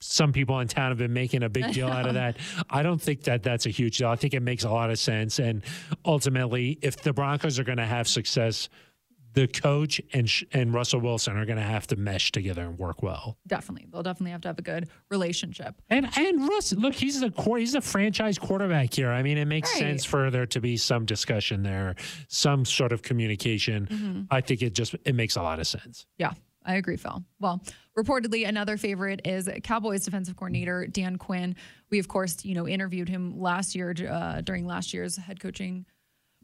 some 0.00 0.32
people 0.32 0.58
in 0.60 0.68
town 0.68 0.90
have 0.90 0.98
been 0.98 1.12
making 1.14 1.42
a 1.42 1.48
big 1.48 1.72
deal 1.72 1.88
out 1.88 2.06
of 2.06 2.14
that. 2.14 2.36
I 2.70 2.82
don't 2.82 3.00
think 3.00 3.22
that 3.24 3.42
that's 3.42 3.64
a 3.66 3.70
huge 3.70 3.98
deal. 3.98 4.08
I 4.08 4.16
think 4.16 4.34
it 4.34 4.42
makes 4.42 4.64
a 4.64 4.70
lot 4.70 4.90
of 4.90 4.98
sense. 4.98 5.38
And 5.38 5.62
ultimately, 6.04 6.78
if 6.82 6.96
the 7.02 7.12
Broncos 7.12 7.58
are 7.58 7.64
going 7.64 7.78
to 7.78 7.86
have 7.86 8.06
success, 8.06 8.68
the 9.34 9.46
coach 9.48 10.00
and 10.12 10.28
sh- 10.30 10.44
and 10.52 10.72
Russell 10.72 11.00
Wilson 11.00 11.36
are 11.36 11.44
going 11.44 11.58
to 11.58 11.62
have 11.62 11.86
to 11.88 11.96
mesh 11.96 12.32
together 12.32 12.62
and 12.62 12.78
work 12.78 13.02
well. 13.02 13.36
Definitely. 13.46 13.86
They'll 13.92 14.02
definitely 14.02 14.30
have 14.30 14.40
to 14.42 14.48
have 14.48 14.58
a 14.58 14.62
good 14.62 14.88
relationship. 15.10 15.74
And 15.90 16.08
and 16.16 16.48
Russ, 16.48 16.72
look, 16.72 16.94
he's 16.94 17.20
a 17.22 17.30
quar- 17.30 17.58
he's 17.58 17.74
a 17.74 17.80
franchise 17.80 18.38
quarterback 18.38 18.94
here. 18.94 19.10
I 19.10 19.22
mean, 19.22 19.36
it 19.38 19.46
makes 19.46 19.70
Right. 19.74 19.80
sense 19.80 20.04
for 20.04 20.30
there 20.30 20.46
to 20.46 20.60
be 20.60 20.76
some 20.76 21.04
discussion 21.04 21.62
there, 21.62 21.94
some 22.28 22.64
sort 22.64 22.92
of 22.92 23.02
communication. 23.02 23.86
Mm-hmm. 23.86 24.20
I 24.30 24.40
think 24.40 24.62
it 24.62 24.74
just 24.74 24.94
it 25.04 25.14
makes 25.14 25.36
a 25.36 25.42
lot 25.42 25.58
of 25.60 25.66
sense. 25.66 26.06
Yeah, 26.16 26.32
I 26.64 26.76
agree, 26.76 26.96
Phil. 26.96 27.24
Well, 27.40 27.62
reportedly, 27.98 28.46
another 28.48 28.76
favorite 28.76 29.20
is 29.24 29.48
Cowboys 29.62 30.04
defensive 30.04 30.36
coordinator 30.36 30.86
Dan 30.86 31.16
Quinn. 31.18 31.56
We, 31.90 31.98
of 31.98 32.08
course, 32.08 32.44
you 32.44 32.54
know, 32.54 32.66
interviewed 32.68 33.08
him 33.08 33.38
last 33.40 33.74
year 33.74 33.94
uh, 34.08 34.40
during 34.42 34.64
last 34.66 34.94
year's 34.94 35.16
head 35.16 35.40
coaching 35.40 35.86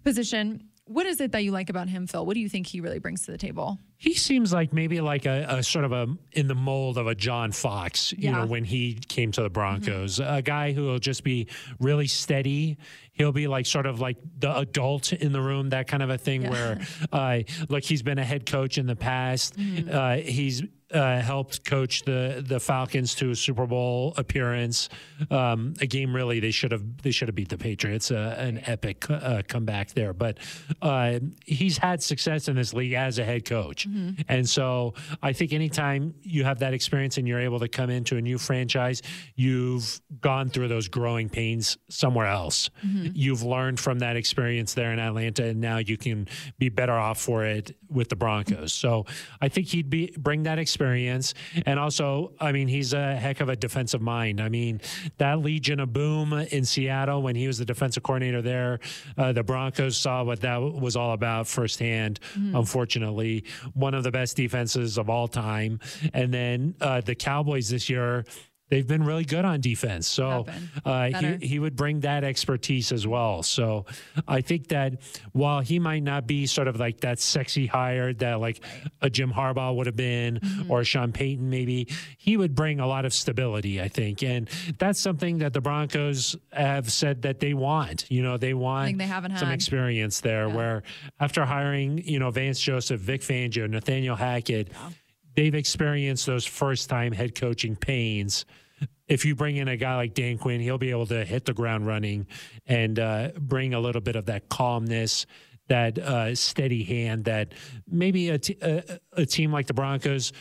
position. 0.04 0.69
What 0.90 1.06
is 1.06 1.20
it 1.20 1.30
that 1.30 1.44
you 1.44 1.52
like 1.52 1.70
about 1.70 1.88
him, 1.88 2.08
Phil? 2.08 2.26
What 2.26 2.34
do 2.34 2.40
you 2.40 2.48
think 2.48 2.66
he 2.66 2.80
really 2.80 2.98
brings 2.98 3.24
to 3.26 3.30
the 3.30 3.38
table? 3.38 3.78
He 3.96 4.12
seems 4.14 4.52
like 4.52 4.72
maybe 4.72 5.00
like 5.00 5.24
a, 5.24 5.46
a 5.48 5.62
sort 5.62 5.84
of 5.84 5.92
a 5.92 6.08
in 6.32 6.48
the 6.48 6.56
mold 6.56 6.98
of 6.98 7.06
a 7.06 7.14
John 7.14 7.52
Fox, 7.52 8.10
you 8.12 8.18
Yeah. 8.22 8.30
Mm-hmm. 8.32 8.40
know, 8.40 8.46
when 8.46 8.64
he 8.64 8.94
came 8.94 9.30
to 9.32 9.42
the 9.42 9.50
Broncos. 9.50 10.18
A 10.18 10.42
guy 10.42 10.72
who 10.72 10.82
will 10.86 10.98
just 10.98 11.22
be 11.22 11.46
really 11.78 12.08
steady. 12.08 12.76
He'll 13.12 13.30
be 13.30 13.46
like 13.46 13.66
sort 13.66 13.86
of 13.86 14.00
like 14.00 14.16
the 14.38 14.56
adult 14.56 15.12
in 15.12 15.30
the 15.32 15.40
room, 15.40 15.68
that 15.68 15.86
kind 15.86 16.02
of 16.02 16.10
a 16.10 16.18
thing. 16.18 16.50
Where, 16.50 16.80
uh, 17.12 17.40
like, 17.68 17.84
he's 17.84 18.02
been 18.02 18.18
a 18.18 18.24
head 18.24 18.44
coach 18.44 18.76
in 18.76 18.86
the 18.86 18.96
past. 18.96 19.56
Mm-hmm. 19.56 19.90
Uh, 19.94 20.16
he's 20.16 20.62
uh, 20.92 21.20
helped 21.20 21.64
coach 21.64 22.02
the 22.02 22.44
the 22.46 22.60
Falcons 22.60 23.14
to 23.16 23.30
a 23.30 23.36
Super 23.36 23.66
Bowl 23.66 24.14
appearance. 24.16 24.88
Um, 25.30 25.74
a 25.80 25.86
game 25.86 26.14
really 26.14 26.40
they 26.40 26.50
should 26.50 26.72
have 26.72 27.02
they 27.02 27.10
should 27.10 27.28
have 27.28 27.34
beat 27.34 27.48
the 27.48 27.58
Patriots. 27.58 28.10
Uh, 28.10 28.34
an 28.38 28.62
epic 28.66 29.08
uh, 29.10 29.42
comeback 29.46 29.92
there, 29.92 30.12
but 30.12 30.38
uh, 30.82 31.18
he's 31.46 31.78
had 31.78 32.02
success 32.02 32.48
in 32.48 32.56
this 32.56 32.72
league 32.74 32.92
as 32.92 33.18
a 33.18 33.24
head 33.24 33.44
coach, 33.44 33.86
and 34.28 34.48
so 34.48 34.94
I 35.22 35.32
think 35.32 35.52
anytime 35.52 36.14
you 36.22 36.44
have 36.44 36.58
that 36.60 36.74
experience 36.74 37.18
and 37.18 37.26
you're 37.28 37.40
able 37.40 37.60
to 37.60 37.68
come 37.68 37.90
into 37.90 38.16
a 38.16 38.20
new 38.20 38.38
franchise, 38.38 39.02
you've 39.34 40.00
gone 40.20 40.48
through 40.48 40.68
those 40.68 40.88
growing 40.88 41.28
pains 41.28 41.78
somewhere 41.88 42.26
else. 42.26 42.70
You've 42.82 43.42
learned 43.42 43.78
from 43.78 44.00
that 44.00 44.16
experience 44.16 44.74
there 44.74 44.92
in 44.92 44.98
Atlanta, 44.98 45.44
and 45.44 45.60
now 45.60 45.78
you 45.78 45.96
can 45.96 46.28
be 46.58 46.68
better 46.68 46.92
off 46.92 47.20
for 47.20 47.44
it 47.44 47.76
with 47.88 48.08
the 48.08 48.16
Broncos. 48.16 48.72
So 48.72 49.06
I 49.40 49.48
think 49.48 49.68
he'd 49.68 49.90
be 49.90 50.12
bring 50.16 50.44
that 50.44 50.58
experience, 50.58 50.79
and 51.66 51.78
also, 51.78 52.32
I 52.40 52.52
mean, 52.52 52.68
he's 52.68 52.92
a 52.92 53.14
heck 53.16 53.40
of 53.40 53.48
a 53.48 53.56
defensive 53.56 54.00
mind. 54.00 54.40
I 54.40 54.48
mean, 54.48 54.80
that 55.18 55.40
Legion 55.40 55.80
of 55.80 55.92
Boom 55.92 56.32
in 56.32 56.64
Seattle 56.64 57.22
when 57.22 57.36
he 57.36 57.46
was 57.46 57.58
the 57.58 57.64
defensive 57.64 58.02
coordinator 58.02 58.42
there, 58.42 58.80
uh, 59.18 59.32
the 59.32 59.42
Broncos 59.42 59.96
saw 59.96 60.24
what 60.24 60.40
that 60.40 60.56
was 60.58 60.96
all 60.96 61.12
about 61.12 61.46
firsthand. 61.46 62.20
Unfortunately, 62.54 63.44
one 63.74 63.94
of 63.94 64.02
the 64.04 64.10
best 64.10 64.36
defenses 64.36 64.98
of 64.98 65.10
all 65.10 65.28
time, 65.28 65.80
and 66.14 66.32
then 66.32 66.74
uh, 66.80 67.00
the 67.00 67.14
Cowboys 67.14 67.68
this 67.68 67.88
year. 67.88 68.24
They've 68.70 68.86
been 68.86 69.02
really 69.04 69.24
good 69.24 69.44
on 69.44 69.60
defense, 69.60 70.08
so 70.08 70.46
uh, 70.84 71.08
he 71.10 71.46
he 71.46 71.58
would 71.58 71.76
bring 71.76 72.00
that 72.00 72.24
expertise 72.24 72.92
as 72.92 73.06
well. 73.06 73.42
So 73.42 73.84
I 74.28 74.40
think 74.40 74.68
that 74.68 75.00
while 75.32 75.60
he 75.60 75.78
might 75.78 76.02
not 76.02 76.26
be 76.26 76.46
sort 76.46 76.68
of 76.68 76.78
like 76.78 77.00
that 77.00 77.18
sexy 77.18 77.66
hire 77.66 78.12
that 78.14 78.40
like 78.40 78.64
a 79.02 79.10
Jim 79.10 79.32
Harbaugh 79.32 79.74
would 79.76 79.86
have 79.86 79.96
been 79.96 80.38
Mm-hmm. 80.40 80.70
or 80.70 80.84
Sean 80.84 81.12
Payton 81.12 81.50
maybe, 81.50 81.88
he 82.16 82.36
would 82.36 82.54
bring 82.54 82.78
a 82.80 82.86
lot 82.86 83.04
of 83.04 83.12
stability, 83.12 83.80
I 83.80 83.88
think. 83.88 84.22
And 84.22 84.48
that's 84.78 85.00
something 85.00 85.38
that 85.38 85.52
the 85.52 85.60
Broncos 85.60 86.36
have 86.52 86.90
said 86.92 87.22
that 87.22 87.40
they 87.40 87.52
want. 87.54 88.06
You 88.10 88.22
know, 88.22 88.36
they 88.36 88.54
want 88.54 88.96
they 88.98 89.06
haven't 89.06 89.36
some 89.38 89.48
had. 89.48 89.54
experience 89.54 90.20
there 90.20 90.48
where 90.48 90.82
after 91.18 91.44
hiring, 91.44 91.98
you 92.06 92.18
know, 92.18 92.30
Vance 92.30 92.60
Joseph, 92.60 93.00
Vic 93.00 93.20
Fangio, 93.22 93.68
Nathaniel 93.68 94.16
Hackett, 94.16 94.68
they've 95.34 95.54
experienced 95.54 96.26
those 96.26 96.46
first 96.46 96.88
time 96.88 97.12
head 97.12 97.34
coaching 97.34 97.76
pains 97.76 98.44
if 99.10 99.24
you 99.24 99.34
bring 99.34 99.56
in 99.56 99.68
a 99.68 99.76
guy 99.76 99.96
like 99.96 100.14
Dan 100.14 100.38
Quinn, 100.38 100.60
he'll 100.60 100.78
be 100.78 100.90
able 100.90 101.06
to 101.06 101.24
hit 101.24 101.44
the 101.44 101.52
ground 101.52 101.86
running 101.86 102.28
and 102.66 102.98
uh, 102.98 103.30
bring 103.38 103.74
a 103.74 103.80
little 103.80 104.00
bit 104.00 104.14
of 104.14 104.26
that 104.26 104.48
calmness, 104.48 105.26
that 105.68 105.98
uh, 105.98 106.34
steady 106.34 106.84
hand 106.84 107.24
that 107.24 107.52
maybe 107.88 108.30
a, 108.30 108.38
t- 108.38 108.56
a, 108.62 109.00
a 109.14 109.26
team 109.26 109.52
like 109.52 109.66
the 109.66 109.74
Broncos 109.74 110.32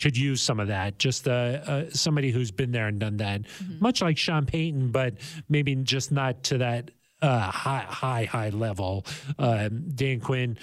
could 0.00 0.16
use 0.16 0.40
some 0.40 0.58
of 0.58 0.66
that. 0.68 0.98
Just 0.98 1.28
uh, 1.28 1.30
uh, 1.30 1.84
somebody 1.90 2.32
who's 2.32 2.50
been 2.50 2.72
there 2.72 2.88
and 2.88 2.98
done 2.98 3.18
that, 3.18 3.42
much 3.80 4.02
like 4.02 4.18
Sean 4.18 4.46
Payton, 4.46 4.90
but 4.90 5.14
maybe 5.48 5.74
just 5.76 6.10
not 6.10 6.42
to 6.44 6.58
that 6.58 6.90
uh, 7.22 7.50
high, 7.50 7.86
high, 7.88 8.24
high 8.24 8.50
level. 8.50 9.06
Um, 9.38 9.90
Dan 9.94 10.20
Quinn 10.20 10.58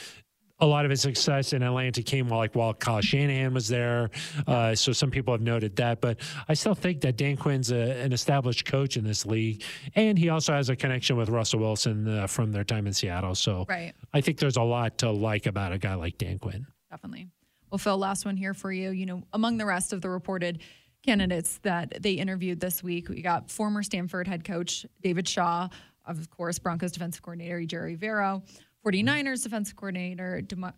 a 0.60 0.66
lot 0.66 0.86
of 0.86 0.92
his 0.92 1.02
success 1.02 1.54
in 1.54 1.62
Atlanta 1.62 2.02
came 2.02 2.30
while 2.30 2.40
like 2.40 2.56
while 2.56 2.74
Kyle 2.74 3.02
Shanahan 3.02 3.54
was 3.54 3.68
there. 3.68 4.10
Uh, 4.48 4.74
so 4.74 4.92
some 4.92 5.12
people 5.12 5.34
have 5.34 5.42
noted 5.42 5.76
that, 5.76 6.00
but 6.02 6.20
I 6.48 6.54
still 6.54 6.76
think 6.76 7.02
that 7.02 7.18
Dan 7.18 7.36
Quinn's 7.36 7.72
a, 7.72 8.02
an 8.02 8.14
established 8.14 8.66
coach 8.66 8.96
in 8.96 9.04
this 9.04 9.26
league, 9.26 9.64
and 9.96 10.18
he 10.18 10.30
also 10.30 10.54
has 10.54 10.70
a 10.70 10.76
connection 10.76 11.18
with 11.18 11.30
Russell 11.30 11.60
Wilson 11.60 12.08
uh, 12.08 12.28
from 12.28 12.52
their 12.52 12.64
time 12.64 12.88
in 12.88 12.94
Seattle. 12.94 13.36
So 13.36 13.66
Right. 13.68 13.94
I 14.14 14.22
think 14.22 14.40
there's 14.40 14.58
a 14.58 14.62
lot 14.64 14.98
to 15.00 15.12
like 15.12 15.46
about 15.46 15.72
a 15.74 15.78
guy 15.78 15.96
like 15.96 16.18
Dan 16.18 16.40
Quinn. 16.40 16.66
Definitely. 16.90 17.28
Well, 17.70 17.80
Phil, 17.80 17.98
last 17.98 18.26
one 18.26 18.38
here 18.38 18.54
for 18.54 18.72
you. 18.72 18.92
You 18.92 19.06
know, 19.06 19.24
among 19.34 19.58
the 19.58 19.66
rest 19.66 19.92
of 19.92 20.02
the 20.02 20.10
reported 20.10 20.62
candidates 21.06 21.60
that 21.64 22.02
they 22.02 22.14
interviewed 22.14 22.60
this 22.60 22.82
week, 22.82 23.10
we 23.10 23.22
got 23.22 23.52
former 23.52 23.84
Stanford 23.84 24.28
head 24.28 24.46
coach 24.46 24.86
David 25.02 25.28
Shaw, 25.28 25.68
of 26.06 26.30
course, 26.30 26.58
Broncos 26.60 26.94
defensive 26.94 27.22
coordinator 27.22 27.60
Ejiro 27.60 27.98
Evero, 27.98 28.44
Mm-hmm. 28.86 29.08
49ers 29.28 29.44
defensive 29.44 29.76
coordinator 29.76 30.42
Demi- 30.42 30.70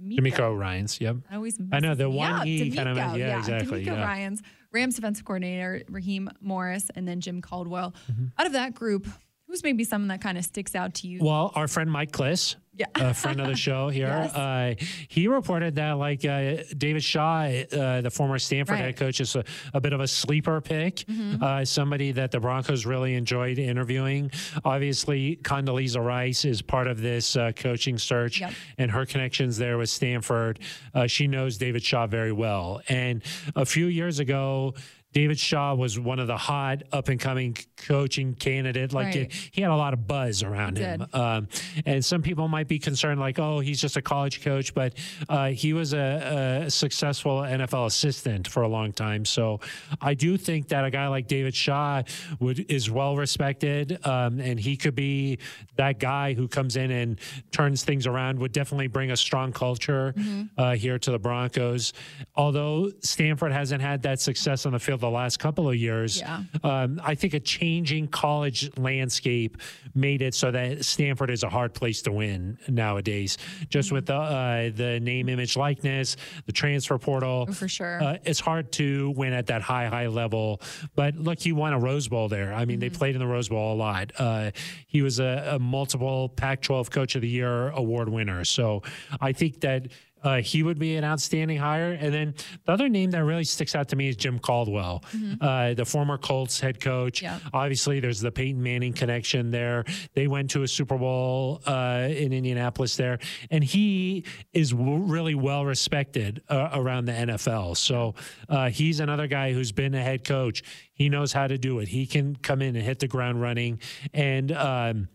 DeMeco. 0.00 0.18
DeMeco 0.18 0.58
Ryans, 0.58 1.00
yep. 1.00 1.16
I 1.30 1.36
always 1.36 1.58
I 1.72 1.80
know, 1.80 1.94
the 1.94 2.10
one 2.10 2.32
up. 2.32 2.46
E 2.46 2.70
kind 2.70 2.88
of- 2.88 2.96
DeMeco, 2.96 3.18
yeah, 3.18 3.38
exactly, 3.38 3.82
DeMeco 3.84 3.86
yeah. 3.86 4.04
Ryans, 4.04 4.42
Rams 4.72 4.96
defensive 4.96 5.24
coordinator 5.24 5.82
Raheem 5.88 6.28
Morris, 6.40 6.90
and 6.96 7.06
then 7.06 7.20
Jim 7.20 7.40
Caldwell. 7.40 7.94
Mm-hmm. 8.10 8.26
Out 8.38 8.46
of 8.46 8.52
that 8.54 8.74
group, 8.74 9.06
who's 9.46 9.62
maybe 9.62 9.84
someone 9.84 10.08
that 10.08 10.20
kind 10.20 10.36
of 10.36 10.44
sticks 10.44 10.74
out 10.74 10.94
to 10.94 11.06
you? 11.08 11.20
Well, 11.22 11.52
our 11.54 11.68
friend 11.68 11.90
Mike 11.90 12.10
Klis, 12.10 12.56
Yeah. 12.76 12.86
a 12.96 13.14
friend 13.14 13.40
of 13.40 13.46
the 13.46 13.54
show 13.56 13.88
here, 13.98 14.06
Yes. 14.08 14.34
uh, 14.34 14.74
he 15.08 15.28
reported 15.28 15.76
that 15.76 15.92
like 15.92 16.24
uh, 16.24 16.56
David 16.76 17.04
Shaw, 17.04 17.44
uh, 17.44 18.00
the 18.00 18.10
former 18.10 18.38
Stanford 18.38 18.72
Right. 18.74 18.78
Mm-hmm. 18.80 18.86
head 18.86 18.96
coach, 18.96 19.20
is 19.20 19.36
a, 19.36 19.44
a 19.74 19.80
bit 19.80 19.92
of 19.92 20.00
a 20.00 20.08
sleeper 20.08 20.60
pick. 20.60 21.04
Uh, 21.40 21.64
somebody 21.64 22.10
that 22.12 22.30
the 22.32 22.40
Broncos 22.40 22.84
really 22.86 23.14
enjoyed 23.14 23.58
interviewing. 23.58 24.30
Obviously, 24.64 25.36
Condoleezza 25.42 26.04
Rice 26.04 26.44
is 26.44 26.62
part 26.62 26.86
of 26.86 27.00
this 27.00 27.36
uh, 27.36 27.52
coaching 27.54 27.98
search, 27.98 28.40
Yep. 28.40 28.52
and 28.78 28.90
her 28.90 29.06
connections 29.06 29.56
there 29.56 29.78
with 29.78 29.88
Stanford. 29.90 30.58
Uh, 30.94 31.06
she 31.06 31.26
knows 31.26 31.58
David 31.58 31.82
Shaw 31.84 32.06
very 32.06 32.32
well, 32.32 32.80
and 32.88 33.22
a 33.54 33.64
few 33.64 33.86
years 33.86 34.18
ago. 34.18 34.74
David 35.14 35.38
Shaw 35.38 35.74
was 35.74 35.98
one 35.98 36.18
of 36.18 36.26
the 36.26 36.36
hot 36.36 36.82
up 36.92 37.08
and 37.08 37.18
coming 37.18 37.56
coaching 37.76 38.34
candidate. 38.34 38.92
Like 38.92 39.14
Right. 39.14 39.32
he 39.52 39.62
had 39.62 39.70
a 39.70 39.76
lot 39.76 39.94
of 39.94 40.06
buzz 40.06 40.42
around 40.42 40.76
He 40.76 40.82
him. 40.84 41.06
Um, 41.12 41.48
and 41.86 42.04
some 42.04 42.20
people 42.20 42.48
might 42.48 42.66
be 42.68 42.78
concerned, 42.78 43.20
like, 43.20 43.38
oh, 43.38 43.60
he's 43.60 43.80
just 43.80 43.96
a 43.96 44.02
college 44.02 44.42
coach, 44.42 44.74
but 44.74 44.94
uh, 45.28 45.48
he 45.50 45.72
was 45.72 45.94
a, 45.94 46.64
a 46.66 46.70
successful 46.70 47.38
NFL 47.42 47.86
assistant 47.86 48.48
for 48.48 48.62
a 48.64 48.68
long 48.68 48.92
time. 48.92 49.24
So 49.24 49.60
I 50.00 50.14
do 50.14 50.36
think 50.36 50.68
that 50.68 50.84
a 50.84 50.90
guy 50.90 51.06
like 51.08 51.28
David 51.28 51.54
Shaw 51.54 52.02
would 52.40 52.70
is 52.70 52.90
well 52.90 53.16
respected, 53.16 54.04
um, 54.06 54.40
and 54.40 54.58
he 54.58 54.76
could 54.76 54.94
be 54.96 55.38
that 55.76 56.00
guy 56.00 56.34
who 56.34 56.48
comes 56.48 56.76
in 56.76 56.90
and 56.90 57.20
turns 57.52 57.84
things 57.84 58.06
around. 58.06 58.40
Would 58.40 58.52
definitely 58.52 58.88
bring 58.88 59.10
a 59.12 59.16
strong 59.16 59.52
culture 59.52 60.12
Mm-hmm. 60.16 60.42
uh, 60.58 60.74
here 60.74 60.98
to 60.98 61.10
the 61.10 61.18
Broncos. 61.18 61.92
Although 62.34 62.90
Stanford 63.00 63.52
hasn't 63.52 63.80
had 63.80 64.02
that 64.02 64.20
success 64.20 64.66
on 64.66 64.72
the 64.72 64.78
field 64.78 65.00
the 65.04 65.10
last 65.10 65.38
couple 65.38 65.68
of 65.68 65.76
years, 65.76 66.20
Yeah. 66.20 66.42
um, 66.62 67.00
I 67.04 67.14
think 67.14 67.34
a 67.34 67.40
changing 67.40 68.08
college 68.08 68.70
landscape 68.78 69.58
made 69.94 70.22
it 70.22 70.34
so 70.34 70.50
that 70.50 70.84
Stanford 70.84 71.30
is 71.30 71.42
a 71.42 71.48
hard 71.50 71.74
place 71.74 72.02
to 72.02 72.12
win 72.12 72.58
nowadays. 72.68 73.36
Just 73.68 73.92
with 73.92 74.06
the 74.06 74.14
uh, 74.16 74.70
the 74.74 74.98
name, 75.00 75.28
image, 75.28 75.56
likeness, 75.56 76.16
the 76.46 76.52
transfer 76.52 76.98
portal, 76.98 77.46
Oh, 77.48 77.52
for 77.52 77.68
sure. 77.68 78.02
uh, 78.02 78.16
it's 78.24 78.40
hard 78.40 78.72
to 78.72 79.10
win 79.16 79.32
at 79.32 79.46
that 79.48 79.62
high, 79.62 79.86
high 79.86 80.06
level. 80.06 80.60
But 80.94 81.16
look, 81.16 81.38
he 81.38 81.52
won 81.52 81.72
a 81.72 81.78
Rose 81.78 82.08
Bowl 82.08 82.28
there. 82.28 82.54
I 82.54 82.64
mean, 82.64 82.78
they 82.80 82.90
played 82.90 83.14
in 83.14 83.20
the 83.20 83.26
Rose 83.26 83.48
Bowl 83.48 83.74
a 83.74 83.76
lot. 83.76 84.12
Uh, 84.18 84.50
he 84.86 85.02
was 85.02 85.20
a, 85.20 85.52
a 85.56 85.58
multiple 85.58 86.28
Pac-12 86.30 86.90
Coach 86.90 87.14
of 87.14 87.22
the 87.22 87.28
Year 87.28 87.68
award 87.70 88.08
winner. 88.08 88.44
So 88.44 88.82
I 89.20 89.32
think 89.32 89.60
that 89.60 89.88
uh, 90.24 90.40
he 90.40 90.62
would 90.62 90.78
be 90.78 90.96
an 90.96 91.04
outstanding 91.04 91.58
hire. 91.58 91.92
And 91.92 92.12
then 92.12 92.34
the 92.64 92.72
other 92.72 92.88
name 92.88 93.10
that 93.12 93.22
really 93.22 93.44
sticks 93.44 93.74
out 93.74 93.88
to 93.90 93.96
me 93.96 94.08
is 94.08 94.16
Jim 94.16 94.38
Caldwell, 94.38 95.04
uh, 95.40 95.74
the 95.74 95.84
former 95.84 96.18
Colts 96.18 96.58
head 96.58 96.80
coach. 96.80 97.22
Yeah. 97.22 97.38
Obviously, 97.52 98.00
there's 98.00 98.20
the 98.20 98.32
Peyton 98.32 98.62
Manning 98.62 98.92
connection 98.94 99.50
there. 99.50 99.84
They 100.14 100.26
went 100.26 100.50
to 100.50 100.62
a 100.62 100.68
Super 100.68 100.96
Bowl 100.98 101.60
uh, 101.66 102.08
in 102.10 102.32
Indianapolis 102.32 102.96
there, 102.96 103.18
and 103.50 103.62
he 103.62 104.24
is 104.52 104.70
w- 104.70 105.04
really 105.04 105.34
well 105.34 105.64
respected 105.64 106.42
uh, 106.48 106.70
around 106.72 107.04
the 107.04 107.12
NFL. 107.12 107.76
So 107.76 108.14
uh, 108.48 108.70
he's 108.70 109.00
another 109.00 109.26
guy 109.26 109.52
who's 109.52 109.72
been 109.72 109.94
a 109.94 110.02
head 110.02 110.24
coach. 110.24 110.62
He 110.94 111.08
knows 111.08 111.32
how 111.32 111.46
to 111.46 111.58
do 111.58 111.80
it. 111.80 111.88
He 111.88 112.06
can 112.06 112.36
come 112.36 112.62
in 112.62 112.76
and 112.76 112.84
hit 112.84 113.00
the 113.00 113.08
ground 113.08 113.40
running. 113.40 113.80
And 114.12 114.52
um, 114.52 115.08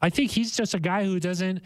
I 0.00 0.10
think 0.10 0.30
he's 0.30 0.54
just 0.54 0.74
a 0.74 0.80
guy 0.80 1.04
who 1.04 1.18
doesn't 1.18 1.62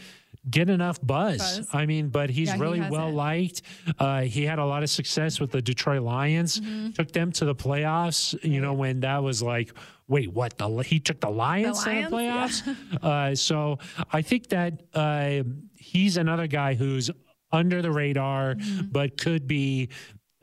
get 0.50 0.68
enough 0.70 0.98
buzz. 1.02 1.38
Buzz. 1.58 1.68
I 1.72 1.86
mean, 1.86 2.08
but 2.08 2.30
he's 2.30 2.48
Yeah, 2.48 2.58
really 2.58 2.78
hasn't. 2.78 2.92
well 2.92 3.10
liked. 3.12 3.62
Uh, 3.98 4.22
he 4.22 4.44
had 4.44 4.58
a 4.58 4.64
lot 4.64 4.82
of 4.82 4.90
success 4.90 5.40
with 5.40 5.50
the 5.50 5.62
Detroit 5.62 6.02
Lions. 6.02 6.60
Mm-hmm. 6.60 6.90
Took 6.92 7.12
them 7.12 7.32
to 7.32 7.44
the 7.44 7.54
playoffs. 7.54 8.36
You 8.44 8.60
know 8.60 8.72
when 8.74 9.00
that 9.00 9.22
was 9.22 9.42
like, 9.42 9.72
wait, 10.06 10.32
what? 10.32 10.56
The 10.58 10.68
he 10.78 11.00
took 11.00 11.20
the 11.20 11.30
Lions, 11.30 11.84
to 11.84 11.90
the 11.90 12.08
Lions? 12.10 12.62
playoffs. 12.62 13.02
uh, 13.02 13.34
so 13.34 13.78
I 14.12 14.22
think 14.22 14.48
that 14.48 14.82
uh, 14.94 15.42
he's 15.76 16.16
another 16.16 16.46
guy 16.46 16.74
who's 16.74 17.10
under 17.52 17.80
the 17.82 17.90
radar, 17.90 18.54
Mm-hmm. 18.54 18.86
but 18.92 19.16
could 19.16 19.46
be. 19.46 19.88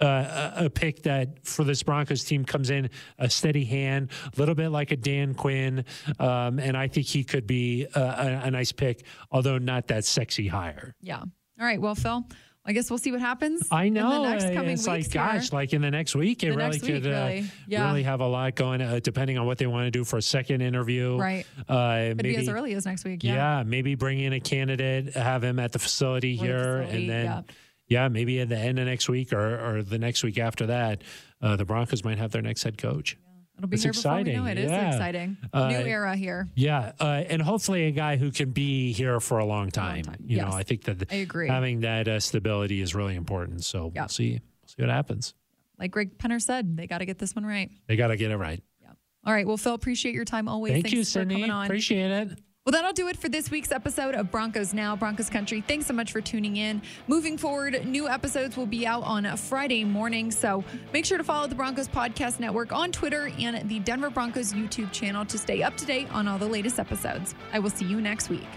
Uh, 0.02 0.52
a, 0.58 0.66
a 0.66 0.70
pick 0.70 1.04
that 1.04 1.46
for 1.48 1.64
this 1.64 1.82
Broncos 1.82 2.25
team 2.25 2.44
comes 2.44 2.70
in 2.70 2.90
a 3.18 3.30
steady 3.30 3.64
hand, 3.64 4.10
a 4.36 4.38
little 4.40 4.54
bit 4.54 4.68
like 4.68 4.92
a 4.92 4.98
Dan 4.98 5.34
Quinn, 5.34 5.86
um, 6.20 6.60
and 6.60 6.75
I 6.75 6.90
think 6.90 7.06
he 7.08 7.24
could 7.24 7.48
be 7.48 7.88
a, 7.96 8.00
a, 8.00 8.42
a 8.48 8.52
nice 8.52 8.74
pick, 8.74 9.06
although 9.32 9.58
not 9.58 9.88
that 9.88 10.04
sexy 10.04 10.50
hire. 10.50 10.96
Yeah. 11.00 11.20
All 11.20 11.30
right. 11.66 11.80
Well, 11.80 11.96
Phil, 11.96 12.28
I 12.66 12.74
guess 12.74 12.90
we'll 12.90 13.00
see 13.00 13.14
what 13.14 13.22
happens. 13.22 13.66
I 13.72 13.88
know. 13.88 14.12
In 14.12 14.22
the 14.24 14.30
next 14.32 14.54
coming 14.54 14.72
it's 14.72 14.86
like, 14.86 14.98
weeks 15.04 15.14
gosh, 15.14 15.54
like 15.54 15.72
in 15.72 15.82
the 15.82 15.92
next 15.92 16.14
week, 16.14 16.44
it 16.44 16.50
The 16.52 16.58
really 16.58 16.80
could 16.80 17.06
week, 17.06 17.06
uh, 17.06 17.10
really. 17.28 17.52
Yeah. 17.68 17.88
really 17.88 18.04
have 18.04 18.20
a 18.20 18.28
lot 18.28 18.56
going, 18.56 18.82
uh, 18.82 19.00
depending 19.02 19.38
on 19.38 19.46
what 19.46 19.60
they 19.60 19.68
want 19.68 19.86
to 19.86 19.92
do 19.92 20.04
for 20.04 20.18
a 20.18 20.22
second 20.22 20.60
interview. 20.62 21.16
Right. 21.18 21.46
Uh, 21.70 22.08
Could 22.10 22.18
maybe, 22.18 22.30
be 22.36 22.42
as 22.42 22.50
early 22.50 22.74
as 22.74 22.86
next 22.86 23.06
week. 23.06 23.24
yeah. 23.24 23.60
Yeah. 23.60 23.64
maybe 23.64 23.96
bring 23.96 24.20
in 24.20 24.34
a 24.34 24.42
candidate, 24.42 25.14
have 25.16 25.42
him 25.42 25.58
at 25.58 25.72
the 25.72 25.80
facility 25.80 26.34
Or 26.34 26.38
the 26.42 26.44
here, 26.48 26.58
facility, 26.58 26.98
and 26.98 27.10
then, 27.10 27.25
yeah. 27.25 27.42
Yeah. 27.88 28.08
maybe 28.08 28.39
at 28.39 28.50
the 28.50 28.58
end 28.58 28.80
of 28.80 28.86
next 28.86 29.10
week 29.10 29.34
or, 29.34 29.77
or 29.77 29.84
the 29.84 30.00
next 30.00 30.24
week 30.24 30.38
after 30.39 30.65
that, 30.68 31.04
uh, 31.42 31.56
the 31.56 31.65
Broncos 31.65 32.04
might 32.04 32.18
have 32.18 32.32
their 32.32 32.42
next 32.42 32.63
head 32.63 32.77
coach. 32.77 33.18
It'll 33.58 33.70
be 33.70 33.75
It's 33.75 33.84
here 33.84 33.94
before 33.94 34.15
we 34.15 34.24
know 34.24 34.46
exciting. 34.46 34.48
it. 34.48 34.58
It 34.58 34.65
is 34.65 34.72
Yeah. 34.72 34.88
exciting. 34.92 35.38
Uh, 35.54 35.70
New 35.70 35.75
era 35.77 36.15
here. 36.18 36.50
Yeah, 36.56 36.92
uh, 37.00 37.24
and 37.30 37.42
hopefully 37.42 37.86
a 37.86 37.92
guy 37.92 38.18
who 38.18 38.30
can 38.32 38.51
be 38.51 38.92
here 38.92 39.20
for 39.22 39.39
a 39.39 39.46
long 39.46 39.72
time. 39.72 40.04
time, 40.04 40.18
You 40.25 40.38
know. 40.42 40.50
I 40.51 40.63
think 40.63 40.84
that 40.84 41.06
I 41.10 41.15
agree. 41.15 41.48
having 41.48 41.80
that 41.82 42.08
uh, 42.08 42.20
stability 42.20 42.82
is 42.82 42.94
really 42.94 43.15
important. 43.15 43.63
So 43.63 43.92
Yeah. 43.96 44.01
we'll 44.01 44.10
see, 44.10 44.32
We'll 44.32 44.68
see 44.68 44.82
what 44.82 44.89
happens. 44.89 45.34
Like 45.80 45.92
Greg 45.92 46.18
Penner 46.18 46.42
said, 46.42 46.75
they 46.75 46.86
got 46.88 46.98
to 46.98 47.06
get 47.06 47.18
this 47.18 47.34
one 47.36 47.46
right. 47.46 47.70
They 47.88 47.96
got 47.96 48.08
to 48.08 48.18
get 48.18 48.32
it 48.32 48.38
right. 48.38 48.62
Yeah. 48.82 48.89
All 49.25 49.32
right. 49.34 49.46
Well, 49.48 49.58
Phil, 49.58 49.74
appreciate 49.74 50.15
your 50.15 50.25
time 50.25 50.48
always. 50.50 50.74
Thank 50.74 50.86
Thanks 50.86 50.94
you, 50.98 51.04
for 51.04 51.10
Sydney. 51.10 51.36
coming 51.36 51.51
on. 51.51 51.65
Appreciate 51.65 52.12
it. 52.12 52.39
Well, 52.65 52.72
that'll 52.72 52.93
do 52.93 53.10
it 53.10 53.17
for 53.17 53.29
this 53.29 53.51
week's 53.51 53.72
episode 53.72 54.15
of 54.15 54.31
Broncos 54.31 54.74
Now, 54.74 54.95
Broncos 54.95 55.29
Country. 55.29 55.62
Thanks 55.62 55.86
so 55.86 55.93
much 55.93 56.12
for 56.12 56.19
tuning 56.19 56.57
in. 56.57 56.81
Moving 57.07 57.38
forward, 57.38 57.86
new 57.86 58.10
episodes 58.10 58.57
will 58.57 58.65
be 58.65 58.88
out 58.88 59.03
on 59.03 59.38
Friday 59.38 59.84
morning. 59.84 60.31
So 60.31 60.63
make 60.91 61.05
sure 61.05 61.19
to 61.19 61.24
follow 61.24 61.45
the 61.45 61.53
Broncos 61.53 61.88
Podcast 61.88 62.39
Network 62.39 62.72
on 62.72 62.91
Twitter 62.91 63.29
and 63.38 63.69
the 63.69 63.77
Denver 63.81 64.10
Broncos 64.10 64.51
YouTube 64.51 64.91
channel 64.91 65.24
to 65.25 65.38
stay 65.38 65.62
up 65.62 65.77
to 65.77 65.86
date 65.86 66.12
on 66.12 66.27
all 66.27 66.39
the 66.39 66.48
latest 66.48 66.79
episodes. 66.79 67.36
I 67.53 67.60
will 67.60 67.69
see 67.69 67.86
you 67.86 68.01
next 68.01 68.31
week. 68.31 68.48